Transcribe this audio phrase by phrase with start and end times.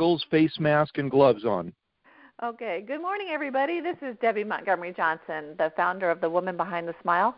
[0.00, 1.70] goggles, face mask, and gloves on.
[2.42, 2.82] Okay.
[2.86, 3.82] Good morning, everybody.
[3.82, 7.34] This is Debbie Montgomery Johnson, the founder of The Woman Behind the Smile.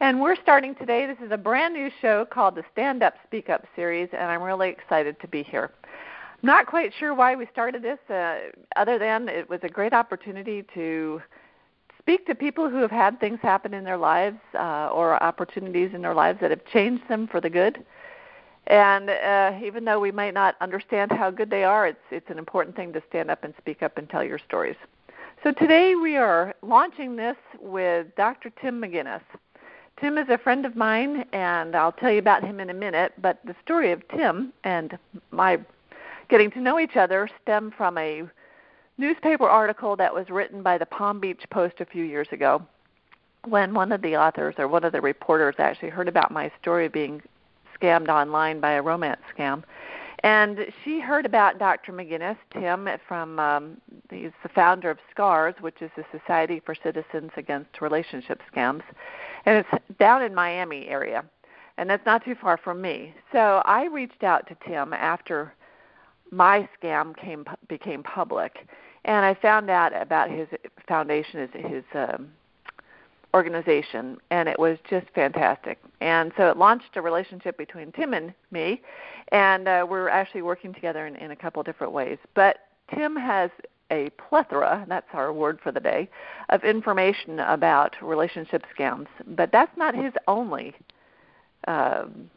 [0.00, 1.06] And we're starting today.
[1.06, 4.42] This is a brand new show called the Stand Up Speak Up series, and I'm
[4.42, 5.70] really excited to be here.
[5.84, 8.38] I'm not quite sure why we started this, uh,
[8.74, 11.22] other than it was a great opportunity to
[12.00, 16.02] speak to people who have had things happen in their lives uh, or opportunities in
[16.02, 17.84] their lives that have changed them for the good.
[18.70, 22.38] And uh, even though we might not understand how good they are, it's it's an
[22.38, 24.76] important thing to stand up and speak up and tell your stories.
[25.42, 28.52] So today we are launching this with Dr.
[28.62, 29.22] Tim McGuinness.
[30.00, 33.12] Tim is a friend of mine, and I'll tell you about him in a minute.
[33.20, 34.96] But the story of Tim and
[35.32, 35.58] my
[36.28, 38.22] getting to know each other stem from a
[38.98, 42.62] newspaper article that was written by the Palm Beach Post a few years ago
[43.46, 46.86] when one of the authors or one of the reporters actually heard about my story
[46.86, 47.20] being
[47.80, 49.62] scammed online by a romance scam.
[50.22, 51.92] And she heard about Dr.
[51.92, 53.80] McGuinness, Tim, from um,
[54.10, 58.82] he's the founder of SCARS, which is the Society for Citizens Against Relationship Scams,
[59.46, 61.24] and it's down in Miami area,
[61.78, 63.14] and that's not too far from me.
[63.32, 65.54] So I reached out to Tim after
[66.30, 68.68] my scam came became public,
[69.06, 70.48] and I found out about his
[70.86, 72.28] foundation, his, his um,
[73.34, 75.78] organization, and it was just fantastic.
[76.00, 78.82] And so it launched a relationship between Tim and me,
[79.32, 82.18] and uh, we're actually working together in, in a couple different ways.
[82.34, 82.58] But
[82.94, 83.50] Tim has
[83.90, 86.08] a plethora, that's our word for the day,
[86.48, 89.06] of information about relationship scams.
[89.28, 90.74] But that's not his only,
[91.66, 92.30] um,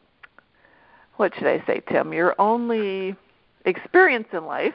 [1.16, 2.12] what should I say, Tim?
[2.12, 3.16] Your only
[3.64, 4.74] experience in life.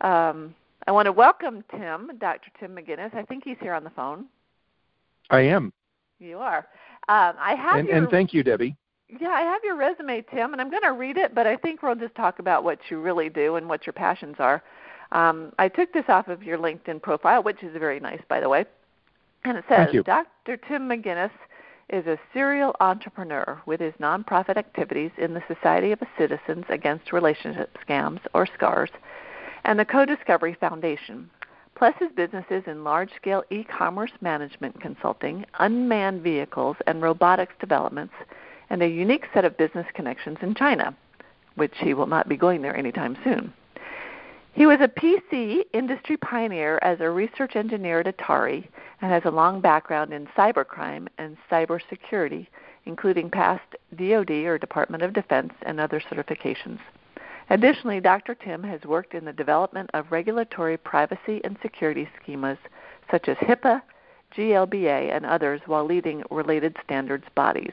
[0.00, 0.54] Um,
[0.86, 2.50] I want to welcome Tim, Dr.
[2.60, 3.14] Tim McGuinness.
[3.14, 4.26] I think he's here on the phone.
[5.30, 5.72] I am.
[6.18, 6.66] You are.
[7.08, 8.76] Um, I have and, your, and thank you, Debbie.
[9.20, 11.82] Yeah, I have your resume, Tim, and I'm going to read it, but I think
[11.82, 14.62] we'll just talk about what you really do and what your passions are.
[15.12, 18.48] Um, I took this off of your LinkedIn profile, which is very nice, by the
[18.48, 18.64] way.
[19.44, 20.56] And it says Dr.
[20.56, 21.30] Tim McGuinness
[21.90, 27.76] is a serial entrepreneur with his nonprofit activities in the Society of Citizens Against Relationship
[27.86, 28.90] Scams, or SCARS,
[29.64, 31.30] and the Co-Discovery Foundation
[31.74, 38.14] plus his businesses in large-scale e-commerce management consulting, unmanned vehicles, and robotics developments,
[38.70, 40.94] and a unique set of business connections in China,
[41.56, 43.52] which he will not be going there anytime soon.
[44.54, 48.68] He was a PC industry pioneer as a research engineer at Atari
[49.00, 52.46] and has a long background in cybercrime and cybersecurity,
[52.86, 53.64] including past
[53.96, 56.78] DoD or Department of Defense and other certifications.
[57.50, 58.34] Additionally, Dr.
[58.34, 62.58] Tim has worked in the development of regulatory privacy and security schemas
[63.10, 63.82] such as HIPAA,
[64.36, 67.72] GLBA, and others while leading related standards bodies.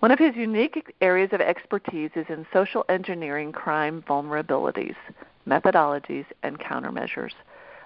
[0.00, 4.96] One of his unique areas of expertise is in social engineering crime vulnerabilities,
[5.46, 7.32] methodologies, and countermeasures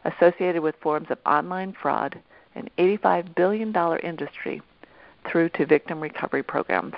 [0.07, 2.19] associated with forms of online fraud,
[2.55, 4.63] an $85 billion industry,
[5.31, 6.95] through to victim recovery programs.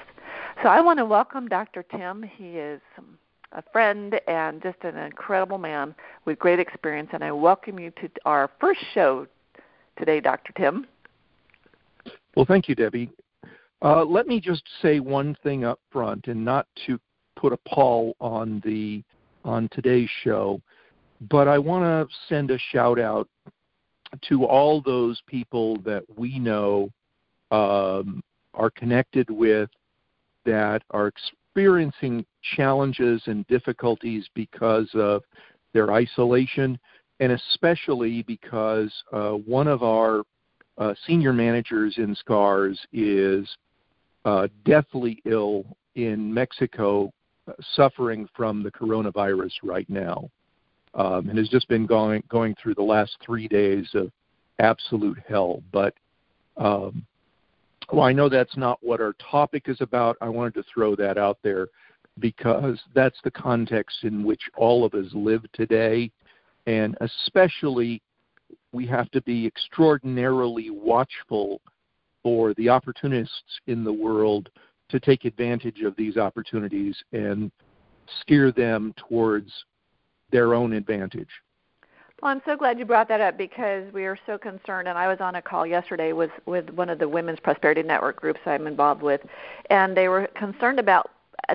[0.62, 1.82] So I want to welcome Dr.
[1.82, 2.22] Tim.
[2.22, 2.80] He is
[3.52, 5.94] a friend and just an incredible man
[6.24, 7.10] with great experience.
[7.12, 9.26] And I welcome you to our first show
[9.98, 10.52] today, Dr.
[10.56, 10.86] Tim.
[12.36, 13.10] Well, thank you, Debbie.
[13.82, 16.98] Uh, let me just say one thing up front, and not to
[17.36, 19.02] put a pall on the
[19.44, 20.60] on today's show,
[21.30, 23.28] but I want to send a shout out
[24.28, 26.90] to all those people that we know
[27.50, 28.22] um,
[28.54, 29.70] are connected with
[30.44, 31.06] that are
[31.58, 32.24] experiencing
[32.54, 35.24] challenges and difficulties because of
[35.74, 36.78] their isolation,
[37.18, 40.22] and especially because uh, one of our
[40.78, 43.48] uh, senior managers in SCARS is
[44.24, 45.64] uh, deathly ill
[45.96, 47.12] in Mexico,
[47.48, 50.30] uh, suffering from the coronavirus right now,
[50.94, 54.12] um, and has just been going going through the last three days of
[54.60, 55.60] absolute hell.
[55.72, 55.94] But
[56.56, 57.04] um,
[57.92, 60.16] well, I know that's not what our topic is about.
[60.20, 61.68] I wanted to throw that out there
[62.18, 66.10] because that's the context in which all of us live today.
[66.66, 68.02] And especially,
[68.72, 71.60] we have to be extraordinarily watchful
[72.22, 74.50] for the opportunists in the world
[74.90, 77.50] to take advantage of these opportunities and
[78.20, 79.50] steer them towards
[80.30, 81.28] their own advantage.
[82.22, 84.88] Well, I'm so glad you brought that up because we are so concerned.
[84.88, 88.16] And I was on a call yesterday with with one of the Women's Prosperity Network
[88.20, 89.20] groups I'm involved with,
[89.70, 91.10] and they were concerned about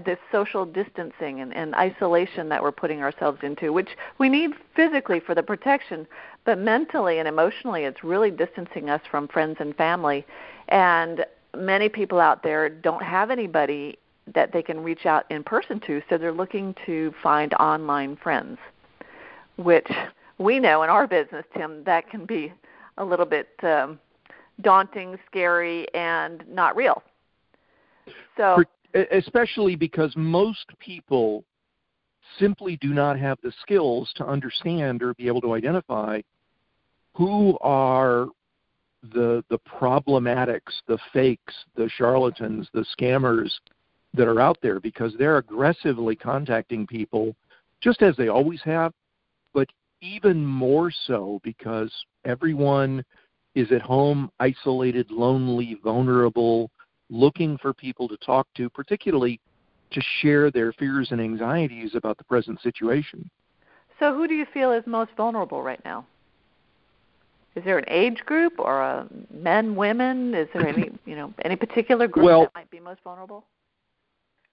[0.06, 3.90] this social distancing and, and isolation that we're putting ourselves into, which
[4.20, 6.08] we need physically for the protection,
[6.46, 10.26] but mentally and emotionally, it's really distancing us from friends and family.
[10.70, 11.26] And
[11.56, 14.00] many people out there don't have anybody
[14.34, 18.58] that they can reach out in person to, so they're looking to find online friends.
[19.58, 19.88] which
[20.38, 22.54] we know in our business, Tim, that can be
[22.98, 24.00] a little bit um,
[24.62, 27.04] daunting, scary, and not real.
[28.38, 28.64] So,
[29.12, 31.44] especially because most people
[32.40, 36.22] simply do not have the skills to understand or be able to identify
[37.14, 38.28] who are
[39.14, 43.52] the the problematics, the fakes, the charlatans, the scammers
[44.14, 47.36] that are out there because they're aggressively contacting people
[47.82, 48.94] just as they always have,
[49.54, 49.68] but
[50.04, 51.92] even more so because
[52.26, 53.04] everyone
[53.56, 56.70] is at home, isolated, lonely, vulnerable,
[57.10, 59.40] looking for people to talk to, particularly
[59.92, 63.30] to share their fears and anxieties about the present situation.
[64.00, 66.06] So, who do you feel is most vulnerable right now?
[67.56, 70.34] Is there an age group or a men, women?
[70.34, 73.46] Is there any, you know, any particular group well, that might be most vulnerable?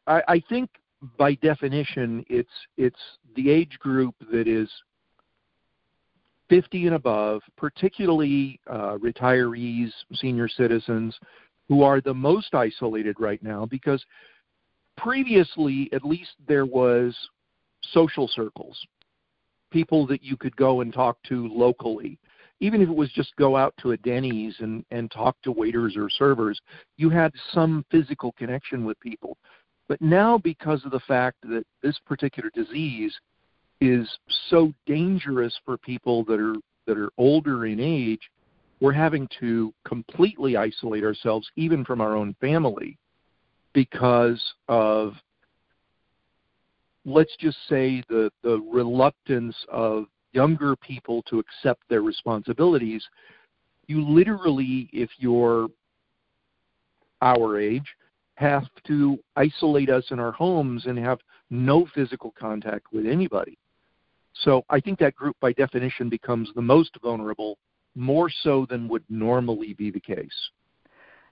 [0.07, 0.69] I, I think
[1.17, 3.01] by definition, it's it's
[3.35, 4.71] the age group that is
[6.51, 11.19] 50 and above, particularly uh, retirees, senior citizens,
[11.69, 14.05] who are the most isolated right now because
[14.97, 17.17] previously, at least, there was
[17.93, 18.79] social circles,
[19.71, 22.19] people that you could go and talk to locally.
[22.59, 25.97] Even if it was just go out to a Denny's and, and talk to waiters
[25.97, 26.61] or servers,
[26.99, 29.39] you had some physical connection with people.
[29.89, 33.19] But now, because of the fact that this particular disease
[33.81, 34.09] is
[34.49, 36.57] so dangerous for people that are
[36.87, 38.31] that are older in age,
[38.81, 42.99] we're having to completely isolate ourselves even from our own family
[43.73, 45.15] because of
[47.05, 53.05] let's just say the the reluctance of younger people to accept their responsibilities.
[53.87, 55.69] You literally if you're
[57.23, 57.97] our age
[58.35, 61.19] have to isolate us in our homes and have
[61.51, 63.59] no physical contact with anybody
[64.33, 67.59] so i think that group by definition becomes the most vulnerable
[67.95, 70.51] more so than would normally be the case.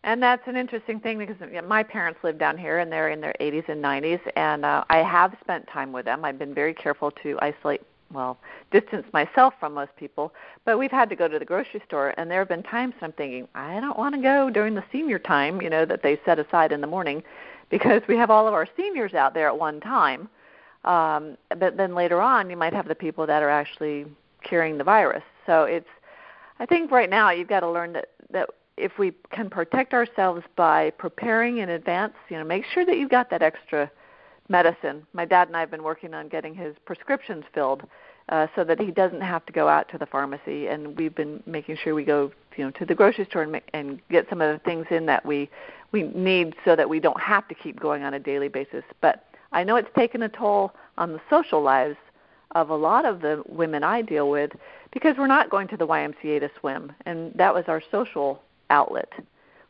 [0.05, 1.37] And that's an interesting thing because
[1.67, 4.99] my parents live down here and they're in their 80s and 90s, and uh, I
[4.99, 6.25] have spent time with them.
[6.25, 8.39] I've been very careful to isolate, well,
[8.71, 10.33] distance myself from most people,
[10.65, 13.13] but we've had to go to the grocery store, and there have been times I'm
[13.13, 16.39] thinking, I don't want to go during the senior time, you know, that they set
[16.39, 17.23] aside in the morning
[17.69, 20.29] because we have all of our seniors out there at one time.
[20.85, 24.07] Um, but then later on, you might have the people that are actually
[24.43, 25.25] carrying the virus.
[25.47, 25.89] So it's
[26.61, 30.43] I think right now you've got to learn that that if we can protect ourselves
[30.57, 33.91] by preparing in advance, you know, make sure that you've got that extra
[34.49, 35.07] medicine.
[35.13, 37.83] My dad and I have been working on getting his prescriptions filled
[38.29, 41.43] uh, so that he doesn't have to go out to the pharmacy, and we've been
[41.47, 44.41] making sure we go, you know, to the grocery store and, make, and get some
[44.41, 45.51] of the things in that we
[45.91, 48.85] we need so that we don't have to keep going on a daily basis.
[49.01, 51.97] But I know it's taken a toll on the social lives
[52.55, 54.51] of a lot of the women I deal with
[54.93, 59.13] because we're not going to the YMCA to swim, and that was our social outlet.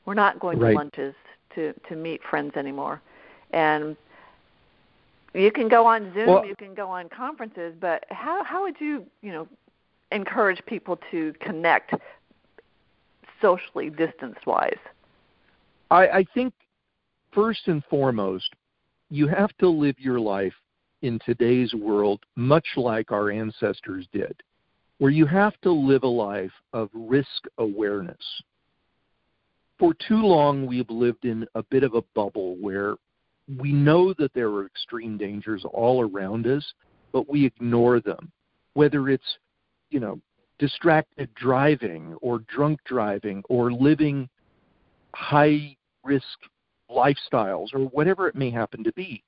[0.05, 0.71] We're not going right.
[0.71, 1.15] to lunches
[1.55, 3.03] to to meet friends anymore,
[3.53, 3.97] and
[5.35, 8.81] you can go on Zoom, well, you can go on conferences, but how how would
[8.81, 9.49] you you know
[10.13, 11.95] encourage people to connect
[13.41, 14.79] socially distance wise?
[15.91, 16.53] I, I think
[17.33, 18.51] first and foremost,
[19.11, 20.55] you have to live your life
[21.03, 24.35] in today's world much like our ancestors did
[24.99, 28.17] where you have to live a life of risk awareness.
[29.79, 32.97] For too long, we've lived in a bit of a bubble where
[33.59, 36.65] we know that there are extreme dangers all around us,
[37.13, 38.31] but we ignore them.
[38.75, 39.39] Whether it's,
[39.91, 40.21] you know,
[40.59, 44.29] distracted driving or drunk driving or living
[45.15, 46.27] high risk
[46.91, 49.23] lifestyles or whatever it may happen to be.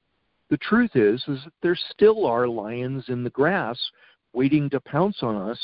[0.49, 3.79] The truth is is that there still are lions in the grass
[4.33, 5.59] waiting to pounce on us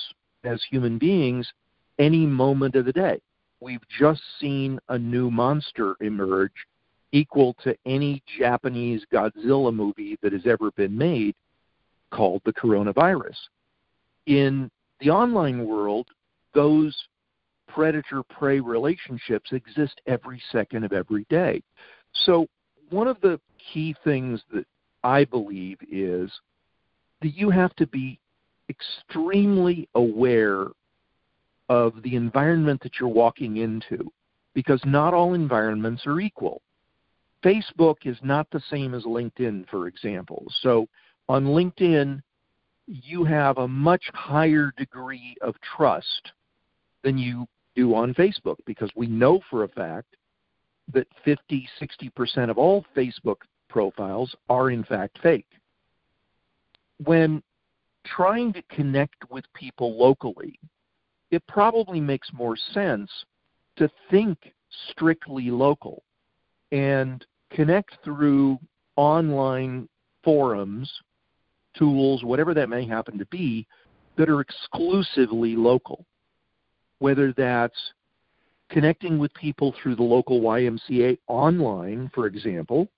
[0.45, 1.51] as human beings
[1.99, 3.21] any moment of the day.
[3.61, 6.53] We've just seen a new monster emerge
[7.13, 11.35] equal to any Japanese Godzilla movie that has ever been made
[12.11, 13.37] called the coronavirus.
[14.27, 16.09] In the online world,
[16.55, 16.97] those
[17.69, 21.63] predator prey relationships exist every second of every day.
[22.25, 22.47] So,
[22.91, 23.41] one of the
[23.73, 24.67] key things that
[25.03, 26.31] I believe is
[27.21, 28.19] that you have to be
[28.69, 30.67] extremely aware
[31.69, 34.11] of the environment that you're walking into
[34.55, 36.63] because not all environments are equal.
[37.45, 40.45] Facebook is not the same as LinkedIn, for example.
[40.61, 40.89] So
[41.29, 42.21] on LinkedIn,
[42.87, 46.33] you have a much higher degree of trust
[47.03, 50.17] than you do on Facebook because we know for a fact
[50.93, 53.37] that 50, 60% of all Facebook
[53.69, 55.47] profiles are in fact fake.
[57.05, 57.43] When
[58.05, 60.59] trying to connect with people locally,
[61.31, 63.11] it probably makes more sense
[63.77, 64.39] to think
[64.91, 66.03] strictly local
[66.73, 68.59] and connect through
[68.97, 69.89] online
[70.25, 70.91] forums,
[71.77, 73.67] tools, whatever that may happen to be,
[74.17, 76.07] that are exclusively local.
[76.99, 77.79] Whether that's
[78.71, 82.89] connecting with people through the local YMCA online, for example,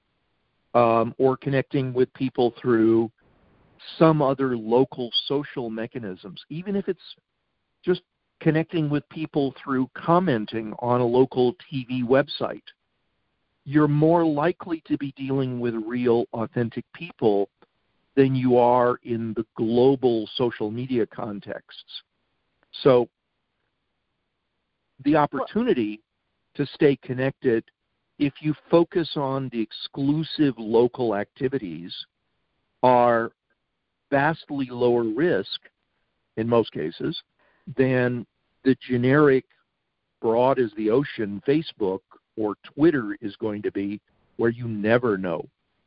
[0.74, 3.10] um, or connecting with people through
[3.98, 7.00] some other local social mechanisms, even if it's
[7.84, 8.02] just
[8.40, 12.62] connecting with people through commenting on a local TV website.
[13.64, 17.48] You're more likely to be dealing with real, authentic people
[18.16, 22.02] than you are in the global social media contexts.
[22.82, 23.08] So,
[25.04, 26.00] the opportunity
[26.54, 27.64] to stay connected
[28.18, 31.94] if you focus on the exclusive local activities
[32.82, 33.30] are
[34.10, 35.60] vastly lower risk
[36.36, 37.20] in most cases
[37.76, 38.26] than
[38.64, 39.44] the generic
[40.20, 42.00] broad as the ocean Facebook
[42.36, 44.00] or Twitter is going to be
[44.36, 45.46] where you never know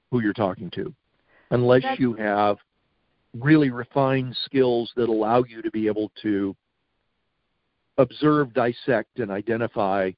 [0.10, 0.94] who you're talking to
[1.52, 2.58] unless you have
[3.40, 6.56] really refined skills that allow you to be able to
[7.98, 10.12] observe, dissect, and identify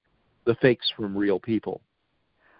[0.45, 1.81] the fakes from real people.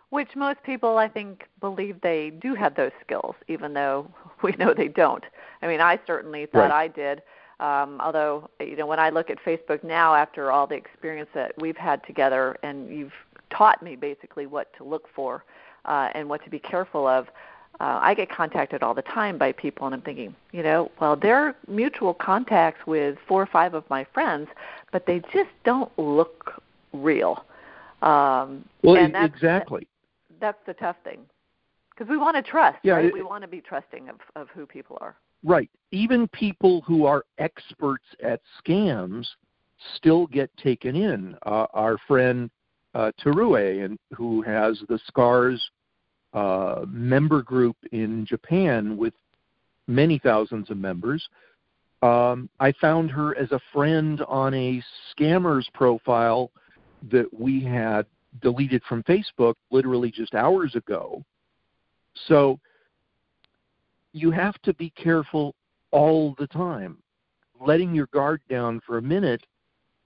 [0.10, 4.12] Which most people, I think, believe they do have those skills, even though
[4.44, 5.24] we know they don't.
[5.62, 6.72] I mean, I certainly thought right.
[6.72, 7.22] I did.
[7.60, 11.54] Um, although, you know, when I look at Facebook now, after all the experience that
[11.60, 13.14] we've had together, and you've
[13.50, 15.46] taught me basically what to look for
[15.86, 17.28] uh, and what to be careful of,
[17.80, 21.16] uh, I get contacted all the time by people, and I'm thinking, you know, well,
[21.16, 24.48] they're mutual contacts with four or five of my friends,
[24.92, 26.62] but they just don't look
[26.94, 27.46] real.
[28.02, 29.88] Um, well, and that's, exactly.
[30.40, 31.20] That's the tough thing,
[31.90, 32.78] because we want to trust.
[32.84, 33.06] Yeah, right?
[33.06, 35.16] it, we want to be trusting of of who people are.
[35.44, 35.70] Right.
[35.92, 39.26] Even people who are experts at scams
[39.96, 41.36] still get taken in.
[41.46, 42.50] Uh, our friend
[42.94, 45.62] uh, Terue, and who has the Scars
[46.34, 49.14] uh, member group in Japan with
[49.88, 51.28] many thousands of members.
[52.02, 54.84] Um, I found her as a friend on a
[55.16, 56.52] scammer's profile
[57.12, 58.06] that we had
[58.42, 61.24] deleted from Facebook literally just hours ago.
[62.28, 62.60] So
[64.14, 65.56] you have to be careful
[65.92, 66.98] all the time.
[67.60, 69.44] Letting your guard down for a minute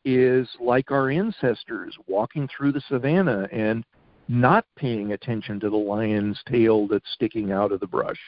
[0.05, 3.83] is like our ancestors walking through the savannah and
[4.27, 8.19] not paying attention to the lion's tail that's sticking out of the brush.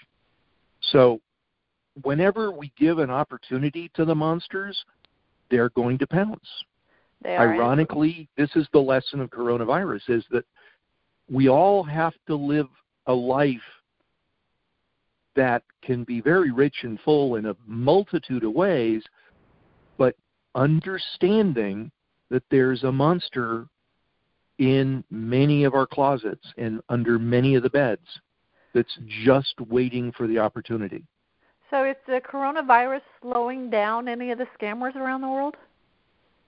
[0.91, 1.19] So,
[2.03, 4.85] whenever we give an opportunity to the monsters,
[5.51, 6.47] they're going to pounce.
[7.25, 10.45] Ironically, this is the lesson of coronavirus is that
[11.29, 12.67] we all have to live
[13.07, 13.57] a life
[15.35, 19.03] that can be very rich and full in a multitude of ways,
[19.97, 20.15] but
[20.55, 21.91] understanding
[22.29, 23.67] that there's a monster
[24.59, 28.05] in many of our closets and under many of the beds
[28.73, 31.03] that's just waiting for the opportunity.
[31.71, 35.55] So is the coronavirus slowing down any of the scammers around the world?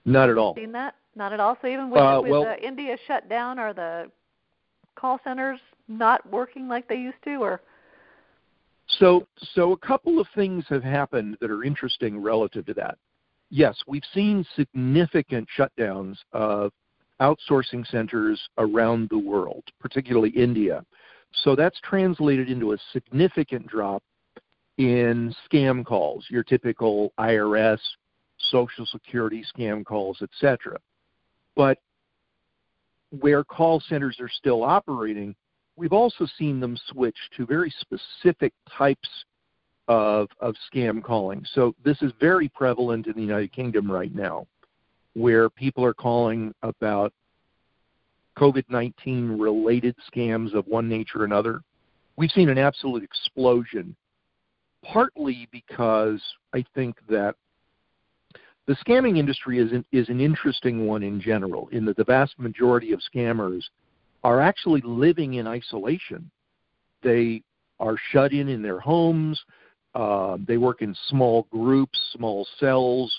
[0.04, 0.54] Not at all.
[0.54, 0.94] Seen that?
[1.16, 1.56] Not at all.
[1.62, 4.10] So even with, uh, with well, uh, India shut down, are the
[4.94, 7.60] call centers not working like they used to, or?
[8.98, 12.98] So, so a couple of things have happened that are interesting relative to that.
[13.50, 16.72] Yes, we've seen significant shutdowns of
[17.22, 20.84] outsourcing centers around the world, particularly India.
[21.44, 24.02] So that's translated into a significant drop
[24.76, 27.78] in scam calls, your typical IRS,
[28.50, 30.78] Social Security scam calls, etc.
[31.54, 31.78] But
[33.20, 35.34] where call centers are still operating,
[35.76, 39.08] we've also seen them switch to very specific types
[39.86, 41.44] of, of scam calling.
[41.54, 44.46] So this is very prevalent in the United Kingdom right now
[45.14, 47.12] where people are calling about
[48.38, 51.60] COVID 19 related scams of one nature or another.
[52.16, 53.94] We've seen an absolute explosion,
[54.84, 56.22] partly because
[56.54, 57.34] I think that
[58.66, 62.38] the scamming industry is an, is an interesting one in general, in that the vast
[62.38, 63.62] majority of scammers
[64.24, 66.30] are actually living in isolation.
[67.02, 67.42] They
[67.80, 69.42] are shut in in their homes.
[69.94, 73.12] Uh, they work in small groups, small cells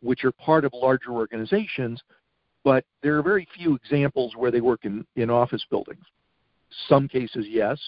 [0.00, 2.00] which are part of larger organizations,
[2.64, 6.04] but there are very few examples where they work in, in office buildings.
[6.88, 7.78] Some cases, yes,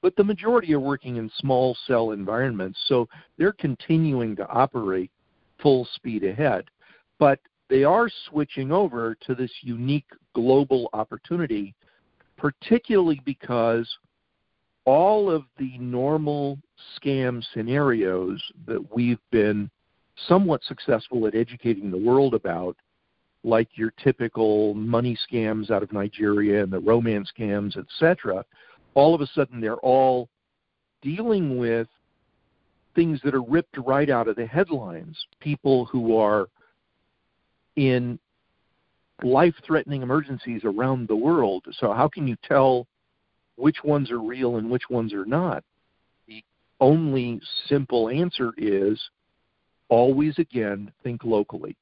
[0.00, 5.10] but the majority are working in small cell environments, so they're continuing to operate
[5.60, 6.64] full speed ahead.
[7.18, 7.38] But
[7.68, 11.74] they are switching over to this unique global opportunity,
[12.36, 13.88] particularly because
[14.84, 16.58] all of the normal
[16.98, 19.70] scam scenarios that we've been
[20.28, 22.76] somewhat successful at educating the world about,
[23.44, 28.44] like your typical money scams out of Nigeria and the romance scams, etc.,
[28.94, 30.28] all of a sudden they're all
[31.00, 31.88] dealing with
[32.94, 35.16] things that are ripped right out of the headlines.
[35.40, 36.48] People who are
[37.76, 38.18] in
[39.22, 41.64] life threatening emergencies around the world.
[41.78, 42.86] So, how can you tell
[43.56, 45.64] which ones are real and which ones are not?
[46.26, 46.44] The
[46.80, 49.00] only simple answer is
[49.92, 51.76] always again think locally.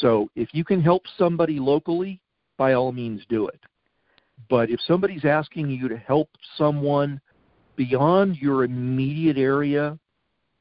[0.00, 2.20] So, if you can help somebody locally,
[2.56, 3.60] by all means do it.
[4.48, 7.20] But if somebody's asking you to help someone
[7.74, 9.98] beyond your immediate area,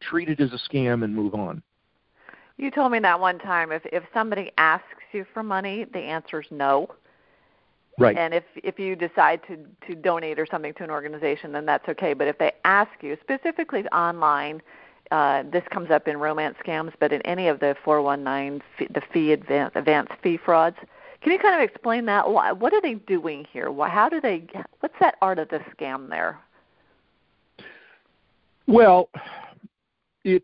[0.01, 1.61] treat it as a scam and move on.
[2.57, 6.41] You told me that one time if if somebody asks you for money, the answer
[6.41, 6.89] is no.
[7.99, 8.17] Right.
[8.17, 9.57] And if if you decide to
[9.87, 12.13] to donate or something to an organization, then that's okay.
[12.13, 14.61] But if they ask you specifically online,
[15.11, 19.01] uh, this comes up in romance scams, but in any of the 419 fee, the
[19.13, 20.77] fee advance advanced fee frauds.
[21.21, 22.29] Can you kind of explain that?
[22.29, 23.71] What are they doing here?
[23.71, 24.45] Why, How do they?
[24.79, 26.39] What's that art of the scam there?
[28.67, 29.09] Well,
[30.23, 30.43] it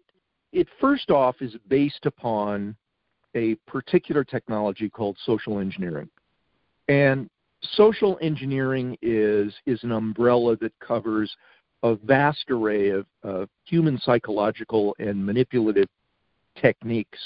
[0.52, 2.76] it first off is based upon
[3.36, 6.10] a particular technology called social engineering.
[6.88, 7.30] And
[7.62, 11.36] social engineering is is an umbrella that covers
[11.84, 15.88] a vast array of, of human psychological and manipulative
[16.60, 17.20] techniques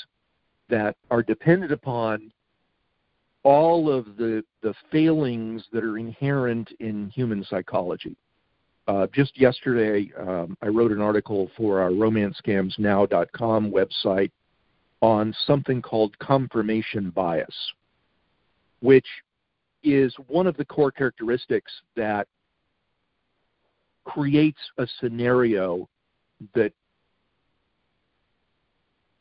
[0.70, 2.32] that are dependent upon
[3.44, 8.16] all of the the failings that are inherent in human psychology.
[8.88, 14.32] Uh, just yesterday, um, I wrote an article for our romancescamsnow.com website
[15.02, 17.56] on something called confirmation bias,
[18.82, 19.08] which
[19.84, 22.28] is one of the core characteristics that
[24.06, 25.88] creates a scenario
[26.54, 26.72] that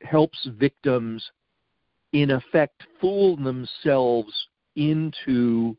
[0.02, 1.24] helps victims,
[2.12, 4.32] in effect, fool themselves
[4.76, 5.76] into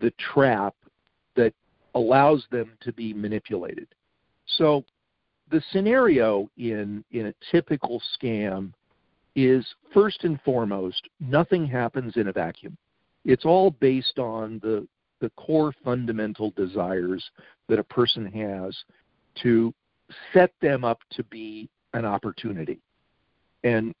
[0.00, 0.74] the trap
[1.36, 1.54] that
[1.94, 3.88] allows them to be manipulated.
[4.46, 4.84] So
[5.50, 8.72] the scenario in, in a typical scam
[9.34, 12.76] is first and foremost, nothing happens in a vacuum.
[13.24, 14.86] It's all based on the,
[15.20, 17.24] the core fundamental desires
[17.72, 18.76] that a person has
[19.42, 19.72] to
[20.34, 22.82] set them up to be an opportunity.
[23.64, 23.94] And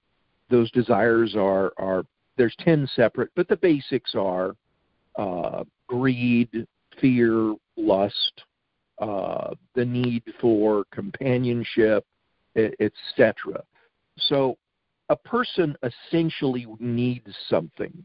[0.50, 2.04] those desires are, are
[2.36, 4.54] there's 10 separate, but the basics are
[5.16, 6.66] uh, greed,
[7.00, 8.42] fear, lust,
[8.98, 12.04] uh, the need for companionship,
[12.54, 13.64] etc.
[14.18, 14.58] So
[15.08, 18.04] a person essentially needs something.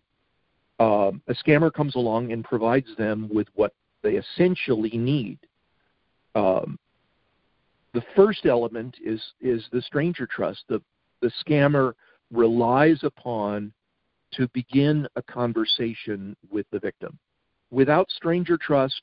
[0.80, 5.39] Um, a scammer comes along and provides them with what they essentially need.
[6.36, 6.78] Um,
[7.94, 10.63] the first element is is the stranger trust.
[10.70, 10.82] The
[11.22, 11.94] the scammer
[12.32, 13.74] relies upon
[14.34, 17.18] to begin a conversation with the victim.
[17.72, 19.02] Without stranger trust,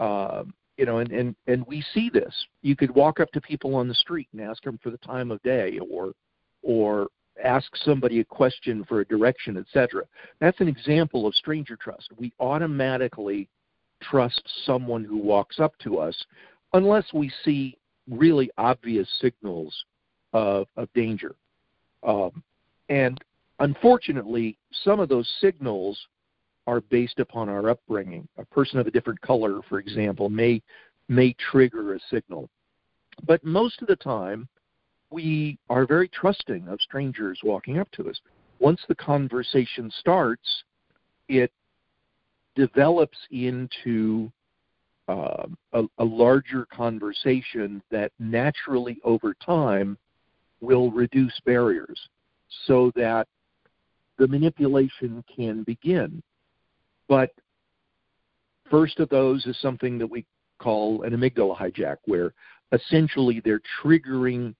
[0.00, 0.42] uh,
[0.76, 2.34] you know, and, and and we see this.
[2.62, 5.30] You could walk up to people on the street and ask them for the time
[5.30, 6.12] of day, or
[6.62, 7.08] or
[7.42, 10.02] ask somebody a question for a direction, etc.
[10.40, 12.08] That's an example of stranger trust.
[12.18, 13.48] We automatically
[14.10, 16.16] trust someone who walks up to us
[16.74, 17.76] unless we see
[18.08, 19.74] really obvious signals
[20.32, 21.34] of, of danger.
[22.02, 22.42] Um,
[22.88, 23.18] and
[23.60, 25.98] unfortunately, some of those signals
[26.66, 28.28] are based upon our upbringing.
[28.38, 30.62] A person of a different color, for example, may
[31.08, 32.48] may trigger a signal.
[33.26, 34.48] But most of the time,
[35.10, 38.18] we are very trusting of strangers walking up to us.
[38.60, 40.64] Once the conversation starts,
[41.28, 41.52] it
[42.54, 44.30] develops into
[45.08, 49.98] uh, a, a larger conversation that naturally over time
[50.60, 52.08] will reduce barriers
[52.66, 53.26] so that
[54.18, 56.22] the manipulation can begin.
[57.08, 57.30] But
[58.70, 60.24] first of those is something that we
[60.58, 62.32] call an amygdala hijack, where
[62.70, 64.54] essentially they're triggering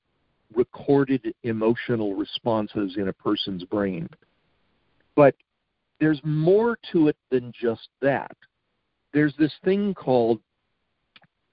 [0.54, 4.08] recorded emotional responses in a person's brain.
[5.14, 5.34] But
[6.02, 8.36] there's more to it than just that.
[9.14, 10.40] There's this thing called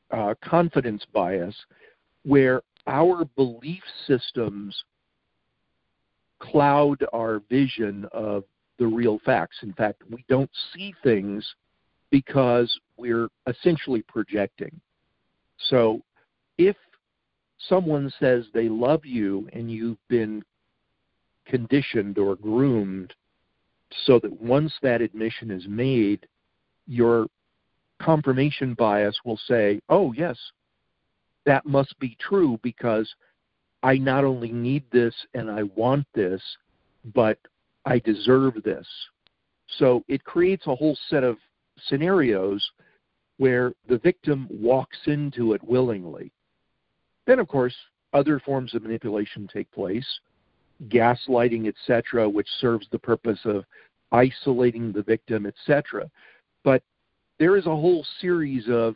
[0.09, 1.55] uh, confidence bias,
[2.25, 4.75] where our belief systems
[6.39, 8.43] cloud our vision of
[8.79, 9.57] the real facts.
[9.61, 11.45] In fact, we don't see things
[12.09, 14.81] because we're essentially projecting.
[15.69, 16.01] So
[16.57, 16.75] if
[17.67, 20.41] someone says they love you and you've been
[21.45, 23.13] conditioned or groomed
[24.05, 26.27] so that once that admission is made,
[26.87, 27.27] your
[28.01, 30.37] confirmation bias will say, oh, yes,
[31.45, 33.13] that must be true because
[33.83, 36.41] I not only need this and I want this,
[37.13, 37.37] but
[37.85, 38.87] I deserve this.
[39.77, 41.37] So it creates a whole set of
[41.87, 42.67] scenarios
[43.37, 46.31] where the victim walks into it willingly.
[47.25, 47.75] Then, of course,
[48.13, 50.07] other forms of manipulation take place,
[50.87, 53.65] gaslighting, etc., which serves the purpose of
[54.11, 56.09] isolating the victim, etc.
[56.63, 56.83] But
[57.37, 58.95] there is a whole series of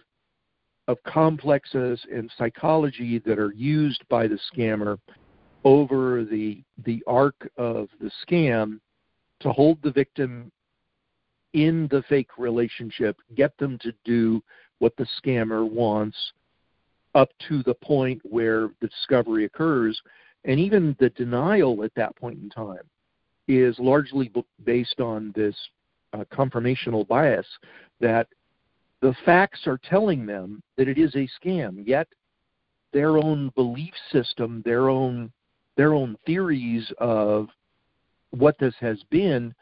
[0.90, 4.98] of complexes and psychology that are used by the scammer
[5.64, 8.80] over the the arc of the scam
[9.40, 10.52] to hold the victim
[11.54, 14.42] in the fake relationship, get them to do
[14.80, 16.18] what the scammer wants
[17.16, 20.02] up to the point where the discovery occurs.
[20.46, 22.84] And even the denial at that point in time
[23.48, 24.32] is largely
[24.64, 25.56] based on this
[26.14, 27.48] uh, confirmational bias
[28.00, 28.28] that
[29.02, 32.08] the facts are telling them that it is a scam, yet
[32.94, 35.32] their own belief system, their own
[35.76, 37.50] their own theories of
[38.30, 39.54] what this has been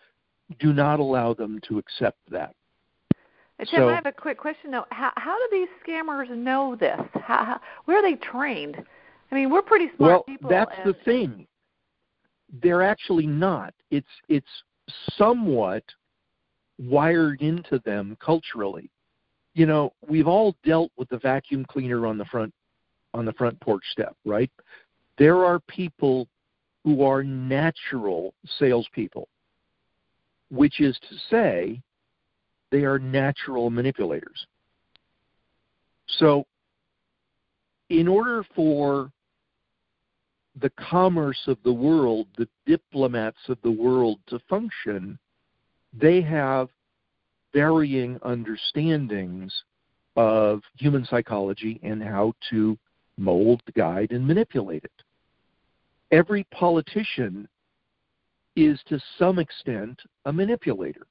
[0.60, 2.54] do not allow them to accept that.
[3.60, 4.86] Tim, so, I have a quick question though.
[4.90, 7.00] How, how do these scammers know this?
[7.14, 8.84] How, how, where are they trained?
[9.32, 10.50] I mean, we're pretty smart well, people.
[10.50, 10.94] Well, that's and...
[10.94, 11.48] the thing.
[12.62, 13.74] They're actually not.
[13.92, 14.48] It's it's
[15.18, 15.84] somewhat
[16.78, 18.90] wired into them culturally.
[19.54, 22.54] You know, we've all dealt with the vacuum cleaner on the front
[23.14, 24.52] on the front porch step, right?
[25.18, 26.28] There are people
[26.84, 29.28] who are natural salespeople
[30.52, 31.82] which is to say,
[32.72, 34.46] they are natural manipulators.
[36.20, 36.46] So,
[37.90, 39.12] in order for
[40.60, 45.18] the commerce of the world, the diplomats of the world to function,
[45.94, 46.70] they have
[47.54, 49.54] varying understandings
[50.16, 52.78] of human psychology and how to
[53.18, 54.92] mold, guide, and manipulate it.
[56.12, 57.48] Every politician
[58.56, 61.08] is to some extent a manipulator.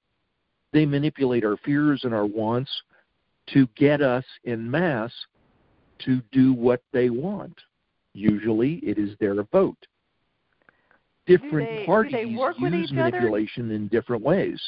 [0.72, 2.70] They manipulate our fears and our wants
[3.54, 5.10] to get us in mass
[6.00, 7.58] to do what they want.
[8.20, 9.86] Usually it is their vote.
[11.26, 13.74] Different they, parties use manipulation other?
[13.74, 14.60] in different ways.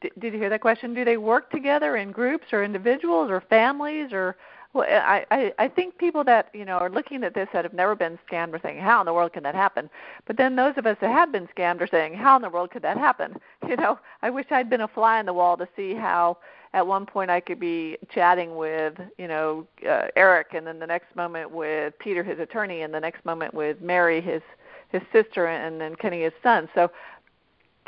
[0.00, 0.94] did you hear that question?
[0.94, 4.36] Do they work together in groups or individuals or families or
[4.74, 7.72] well, I, I I think people that you know are looking at this that have
[7.72, 9.88] never been scammed are saying, "How in the world can that happen?"
[10.26, 12.70] But then those of us that have been scammed are saying, "How in the world
[12.70, 15.68] could that happen?" You know, I wish I'd been a fly on the wall to
[15.74, 16.38] see how
[16.74, 20.86] at one point I could be chatting with you know uh, Eric, and then the
[20.86, 24.42] next moment with Peter, his attorney, and the next moment with Mary, his
[24.90, 26.68] his sister, and then Kenny, his son.
[26.74, 26.90] So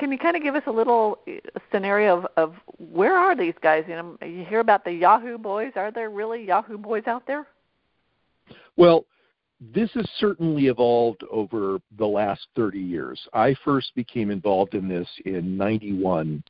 [0.01, 1.33] can you kind of give us a little uh,
[1.71, 3.85] scenario of, of where are these guys?
[3.87, 5.73] You know, you hear about the Yahoo boys.
[5.77, 7.47] Are there really Yahoo boys out there?
[8.77, 9.05] Well,
[9.75, 13.21] this has certainly evolved over the last 30 years.
[13.35, 16.43] I first became involved in this in 91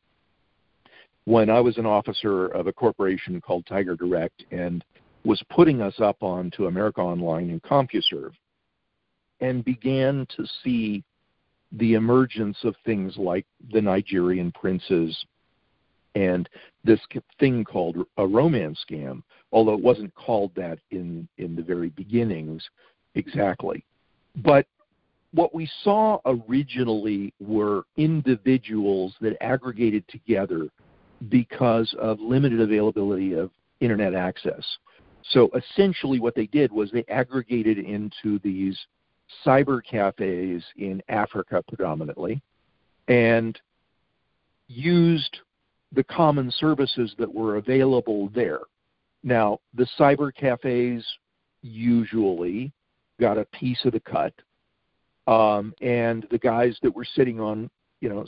[1.30, 4.84] when I was an officer of a corporation called Tiger Direct and
[5.24, 8.32] was putting us up onto America Online and CompuServe
[9.40, 11.04] and began to see
[11.70, 15.16] the emergence of things like the Nigerian princes
[16.16, 16.48] and
[16.82, 16.98] this
[17.38, 22.68] thing called a romance scam, although it wasn't called that in, in the very beginnings
[23.14, 23.84] exactly.
[24.34, 24.66] But
[25.32, 30.68] what we saw originally were individuals that aggregated together
[31.28, 34.64] because of limited availability of internet access.
[35.30, 38.78] So essentially, what they did was they aggregated into these
[39.44, 42.42] cyber cafes in Africa predominantly
[43.09, 43.61] and
[44.66, 45.38] used
[45.92, 48.61] the common services that were available there.
[49.22, 51.04] Now, the cyber cafes
[51.62, 52.72] usually
[53.20, 54.33] got a piece of the cut,
[55.26, 57.68] um, and the guys that were sitting on,
[58.00, 58.24] you know,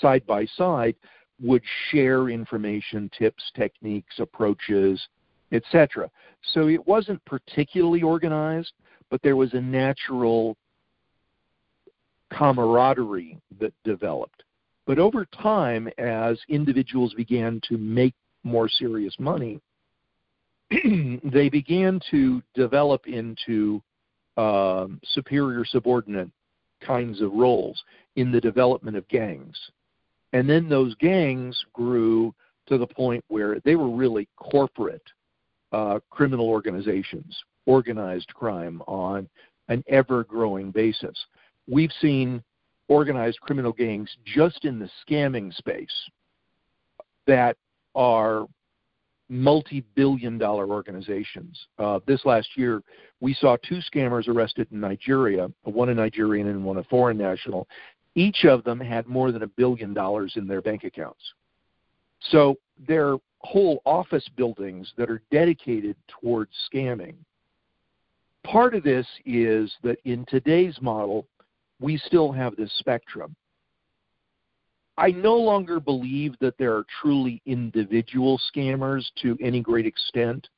[0.00, 0.96] side by side
[1.42, 5.06] would share information, tips, techniques, approaches,
[5.52, 6.10] etc.
[6.54, 8.72] So it wasn't particularly organized,
[9.10, 10.56] but there was a natural
[12.32, 14.42] camaraderie that developed.
[14.86, 19.60] But over time, as individuals began to make more serious money,
[20.70, 23.82] they began to develop into
[24.36, 26.30] um, superior subordinate
[26.80, 27.82] kinds of roles
[28.16, 29.56] in the development of gangs.
[30.36, 32.34] And then those gangs grew
[32.66, 35.00] to the point where they were really corporate
[35.72, 39.30] uh, criminal organizations organized crime on
[39.68, 41.16] an ever growing basis.
[41.66, 42.42] We've seen
[42.88, 45.88] organized criminal gangs just in the scamming space
[47.26, 47.56] that
[47.94, 48.44] are
[49.30, 51.58] multi-billion dollar organizations.
[51.78, 52.82] Uh, this last year,
[53.20, 57.66] we saw two scammers arrested in Nigeria, one a Nigerian and one a foreign national.
[58.16, 61.20] Each of them had more than a billion dollars in their bank accounts.
[62.30, 62.56] So
[62.88, 67.14] they're whole office buildings that are dedicated towards scamming.
[68.42, 71.28] Part of this is that in today's model,
[71.78, 73.36] we still have this spectrum.
[74.96, 80.48] I no longer believe that there are truly individual scammers to any great extent.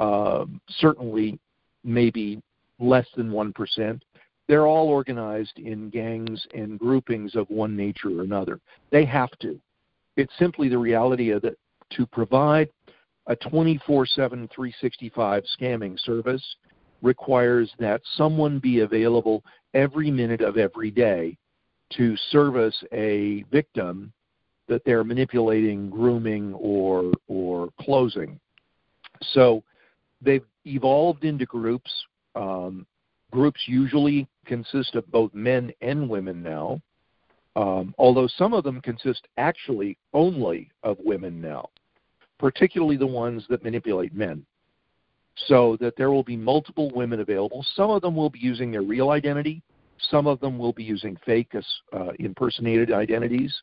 [0.00, 0.46] Uh,
[0.78, 1.38] certainly,
[1.84, 2.42] maybe
[2.80, 4.00] less than 1%.
[4.48, 8.60] They're all organized in gangs and groupings of one nature or another.
[8.90, 9.58] They have to.
[10.16, 11.58] It's simply the reality of that
[11.90, 12.68] to provide
[13.26, 16.44] a 24 7, 365 scamming service
[17.02, 21.36] requires that someone be available every minute of every day
[21.90, 24.12] to service a victim
[24.68, 28.40] that they're manipulating, grooming, or or closing.
[29.32, 29.62] So
[30.22, 31.90] they've evolved into groups.
[32.34, 32.86] Um,
[33.30, 36.80] groups usually consist of both men and women now,
[37.56, 41.68] um, although some of them consist actually only of women now,
[42.38, 44.44] particularly the ones that manipulate men.
[45.48, 47.66] So that there will be multiple women available.
[47.74, 49.62] Some of them will be using their real identity,
[50.10, 51.52] some of them will be using fake
[51.92, 53.54] uh, impersonated identities,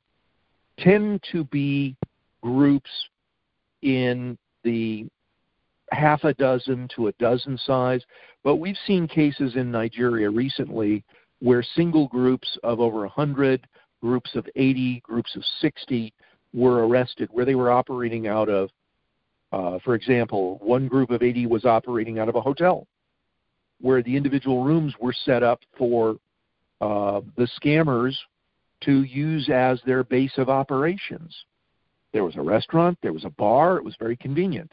[0.79, 1.95] tend to be
[2.41, 2.89] groups
[3.81, 5.07] in the
[5.91, 8.01] half a dozen to a dozen size.
[8.43, 11.03] But we've seen cases in Nigeria recently
[11.39, 13.67] where single groups of over 100,
[14.01, 16.13] groups of 80, groups of 60
[16.53, 18.69] were arrested, where they were operating out of,
[19.51, 22.87] uh, for example, one group of 80 was operating out of a hotel
[23.79, 26.17] where the individual rooms were set up for
[26.81, 28.15] uh, the scammers
[28.81, 31.35] to use as their base of operations.
[32.13, 34.71] There was a restaurant, there was a bar, it was very convenient.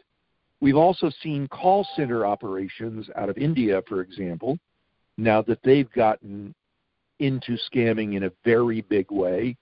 [0.61, 4.59] We've also seen call center operations out of India, for example,
[5.17, 6.53] now that they've gotten
[7.19, 9.55] into scamming in a very big way,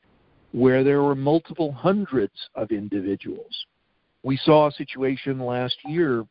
[0.52, 3.66] where there were multiple hundreds of individuals.
[4.24, 6.26] We saw a situation last year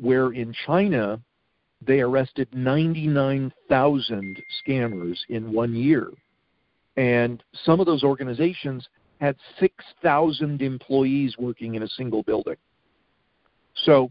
[0.00, 1.20] where in China,
[1.84, 6.10] they arrested 99,000 scammers in one year.
[6.96, 8.88] And some of those organizations
[9.20, 12.56] had 6,000 employees working in a single building.
[13.84, 14.10] So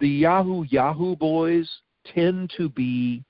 [0.00, 1.70] the Yahoo Yahoo boys
[2.14, 3.24] tend to be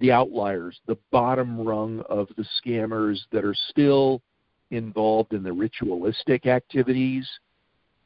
[0.00, 4.22] the outliers, the bottom rung of the scammers that are still
[4.70, 7.28] involved in the ritualistic activities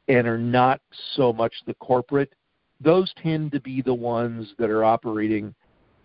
[0.07, 0.81] and are not
[1.15, 2.33] so much the corporate.
[2.81, 5.53] Those tend to be the ones that are operating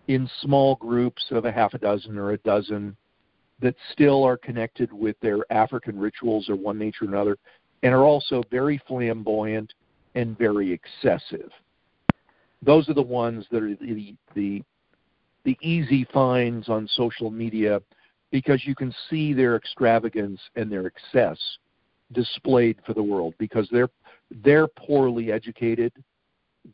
[0.07, 2.95] in small groups of a half a dozen or a dozen
[3.61, 7.37] that still are connected with their African rituals or one nature or another,
[7.83, 9.73] and are also very flamboyant
[10.15, 11.51] and very excessive.
[12.61, 14.63] Those are the ones that are the, the,
[15.45, 17.81] the easy finds on social media
[18.31, 21.37] because you can see their extravagance and their excess
[22.11, 23.89] displayed for the world because they're
[24.43, 25.91] they're poorly educated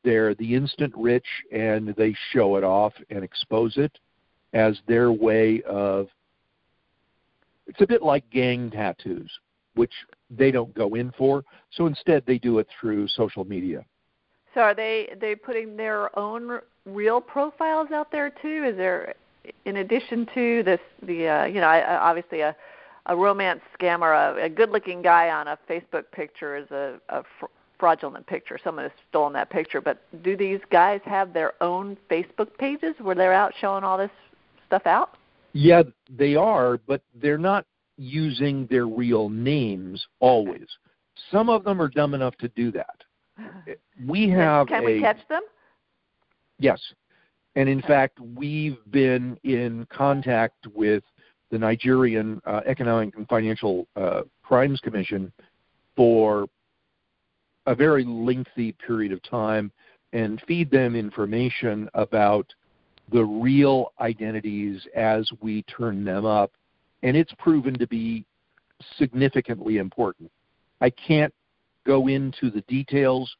[0.03, 3.91] they're the instant rich and they show it off and expose it
[4.53, 6.07] as their way of
[7.67, 9.29] it's a bit like gang tattoos
[9.75, 9.93] which
[10.29, 13.85] they don't go in for so instead they do it through social media
[14.53, 19.13] so are they they putting their own real profiles out there too is there
[19.65, 22.55] in addition to this the uh, you know obviously a
[23.07, 27.23] a romance scammer a, a good looking guy on a facebook picture is a, a
[27.39, 27.45] fr-
[27.79, 28.57] fraudulent picture.
[28.63, 29.81] Someone has stolen that picture.
[29.81, 34.11] But do these guys have their own Facebook pages where they're out showing all this
[34.67, 35.17] stuff out?
[35.53, 37.65] Yeah, they are, but they're not
[37.97, 40.67] using their real names always.
[41.31, 43.03] Some of them are dumb enough to do that.
[44.05, 45.41] We have Can a, we catch them?
[46.59, 46.81] Yes.
[47.55, 51.01] And in fact, we've been in contact with
[51.49, 55.31] the Nigerian uh, Economic and Financial uh, Crimes Commission
[55.95, 56.47] for
[57.65, 59.71] a very lengthy period of time
[60.13, 62.53] and feed them information about
[63.11, 66.51] the real identities as we turn them up.
[67.03, 68.25] And it's proven to be
[68.97, 70.31] significantly important.
[70.81, 71.33] I can't
[71.85, 73.33] go into the details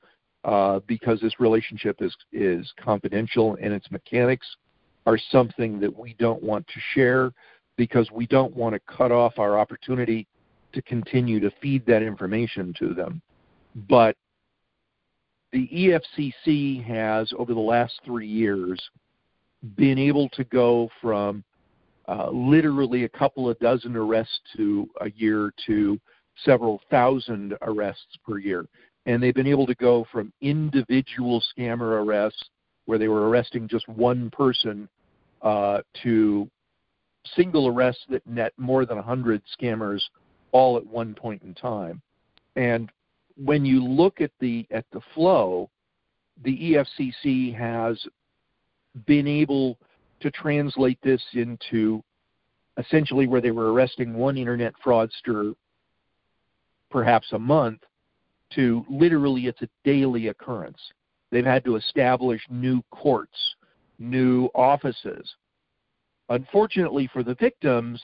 [0.43, 4.47] uh, because this relationship is, is confidential and its mechanics
[5.05, 7.31] are something that we don't want to share
[7.77, 10.27] because we don't want to cut off our opportunity
[10.73, 13.21] to continue to feed that information to them.
[13.89, 14.15] But
[15.51, 18.79] the EFCC has, over the last three years,
[19.77, 21.43] been able to go from
[22.07, 25.99] uh, literally a couple of dozen arrests to a year to
[26.43, 28.65] several thousand arrests per year.
[29.05, 32.43] And they've been able to go from individual scammer arrests,
[32.85, 34.89] where they were arresting just one person,
[35.41, 36.49] uh, to
[37.35, 40.01] single arrests that net more than 100 scammers
[40.51, 42.01] all at one point in time.
[42.55, 42.91] And
[43.37, 45.69] when you look at the at the flow,
[46.43, 46.57] the
[46.99, 47.99] EFCC has
[49.05, 49.77] been able
[50.25, 52.03] to translate this into
[52.77, 55.53] essentially where they were arresting one internet fraudster
[56.89, 57.81] perhaps a month
[58.51, 60.79] to literally it's a daily occurrence.
[61.31, 63.37] They've had to establish new courts,
[63.99, 65.31] new offices.
[66.29, 68.01] Unfortunately for the victims,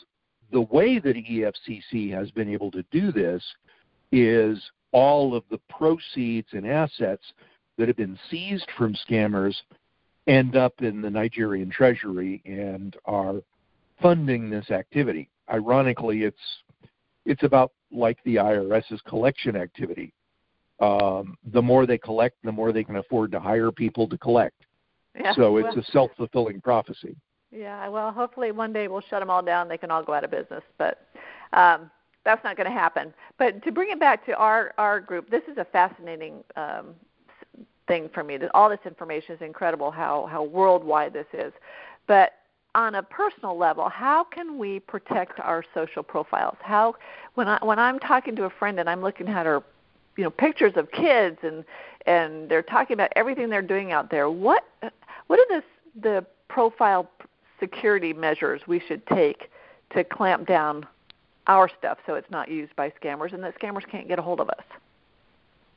[0.52, 3.44] the way that EFCC has been able to do this
[4.12, 7.24] is all of the proceeds and assets
[7.80, 9.56] that have been seized from scammers
[10.32, 13.42] end up in the Nigerian treasury and are
[14.02, 15.30] funding this activity.
[15.52, 16.38] Ironically, it's
[17.26, 20.14] it's about like the IRS's collection activity.
[20.80, 24.56] Um, the more they collect, the more they can afford to hire people to collect.
[25.20, 27.16] Yeah, so it's well, a self fulfilling prophecy.
[27.52, 29.68] Yeah, well, hopefully one day we'll shut them all down.
[29.68, 31.06] They can all go out of business, but
[31.52, 31.92] um,
[32.24, 33.14] that's not going to happen.
[33.38, 36.96] But to bring it back to our our group, this is a fascinating um,
[37.88, 38.38] thing for me.
[38.54, 39.92] All this information is incredible.
[39.92, 41.54] How how worldwide this is,
[42.08, 42.34] but
[42.74, 46.58] on a personal level, how can we protect our social profiles?
[46.62, 46.96] How
[47.36, 49.62] when I when I'm talking to a friend and I'm looking at her,
[50.18, 51.66] you know, pictures of kids and
[52.06, 54.30] and they're talking about everything they're doing out there.
[54.30, 54.64] What
[55.28, 55.64] what are the
[56.02, 57.10] the profile
[57.60, 59.50] security measures we should take
[59.94, 60.86] to clamp down
[61.48, 64.40] our stuff so it's not used by scammers and that scammers can't get a hold
[64.40, 64.64] of us?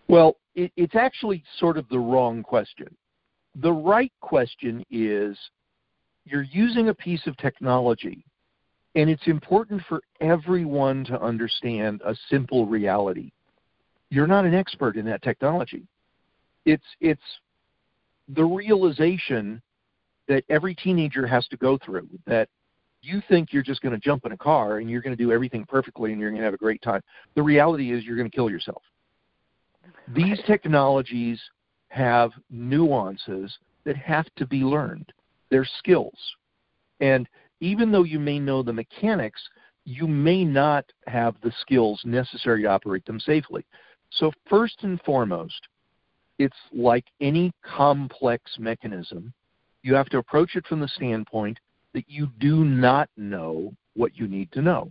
[0.09, 2.95] Well, it, it's actually sort of the wrong question.
[3.57, 5.39] The right question is
[6.25, 8.25] you're using a piece of technology,
[8.95, 13.31] and it's important for everyone to understand a simple reality.
[14.11, 15.87] You're not an expert in that technology.
[16.65, 17.23] It's, it's
[18.29, 19.61] the realization
[20.29, 22.49] that every teenager has to go through that
[23.03, 25.31] you think you're just going to jump in a car and you're going to do
[25.31, 27.03] everything perfectly and you're going to have a great time.
[27.35, 28.83] The reality is you're going to kill yourself.
[30.09, 31.41] These technologies
[31.89, 35.13] have nuances that have to be learned.
[35.51, 36.19] They're skills.
[37.01, 37.29] And
[37.61, 39.41] even though you may know the mechanics,
[39.85, 43.65] you may not have the skills necessary to operate them safely.
[44.11, 45.69] So, first and foremost,
[46.39, 49.33] it's like any complex mechanism
[49.85, 51.61] you have to approach it from the standpoint
[51.93, 54.91] that you do not know what you need to know.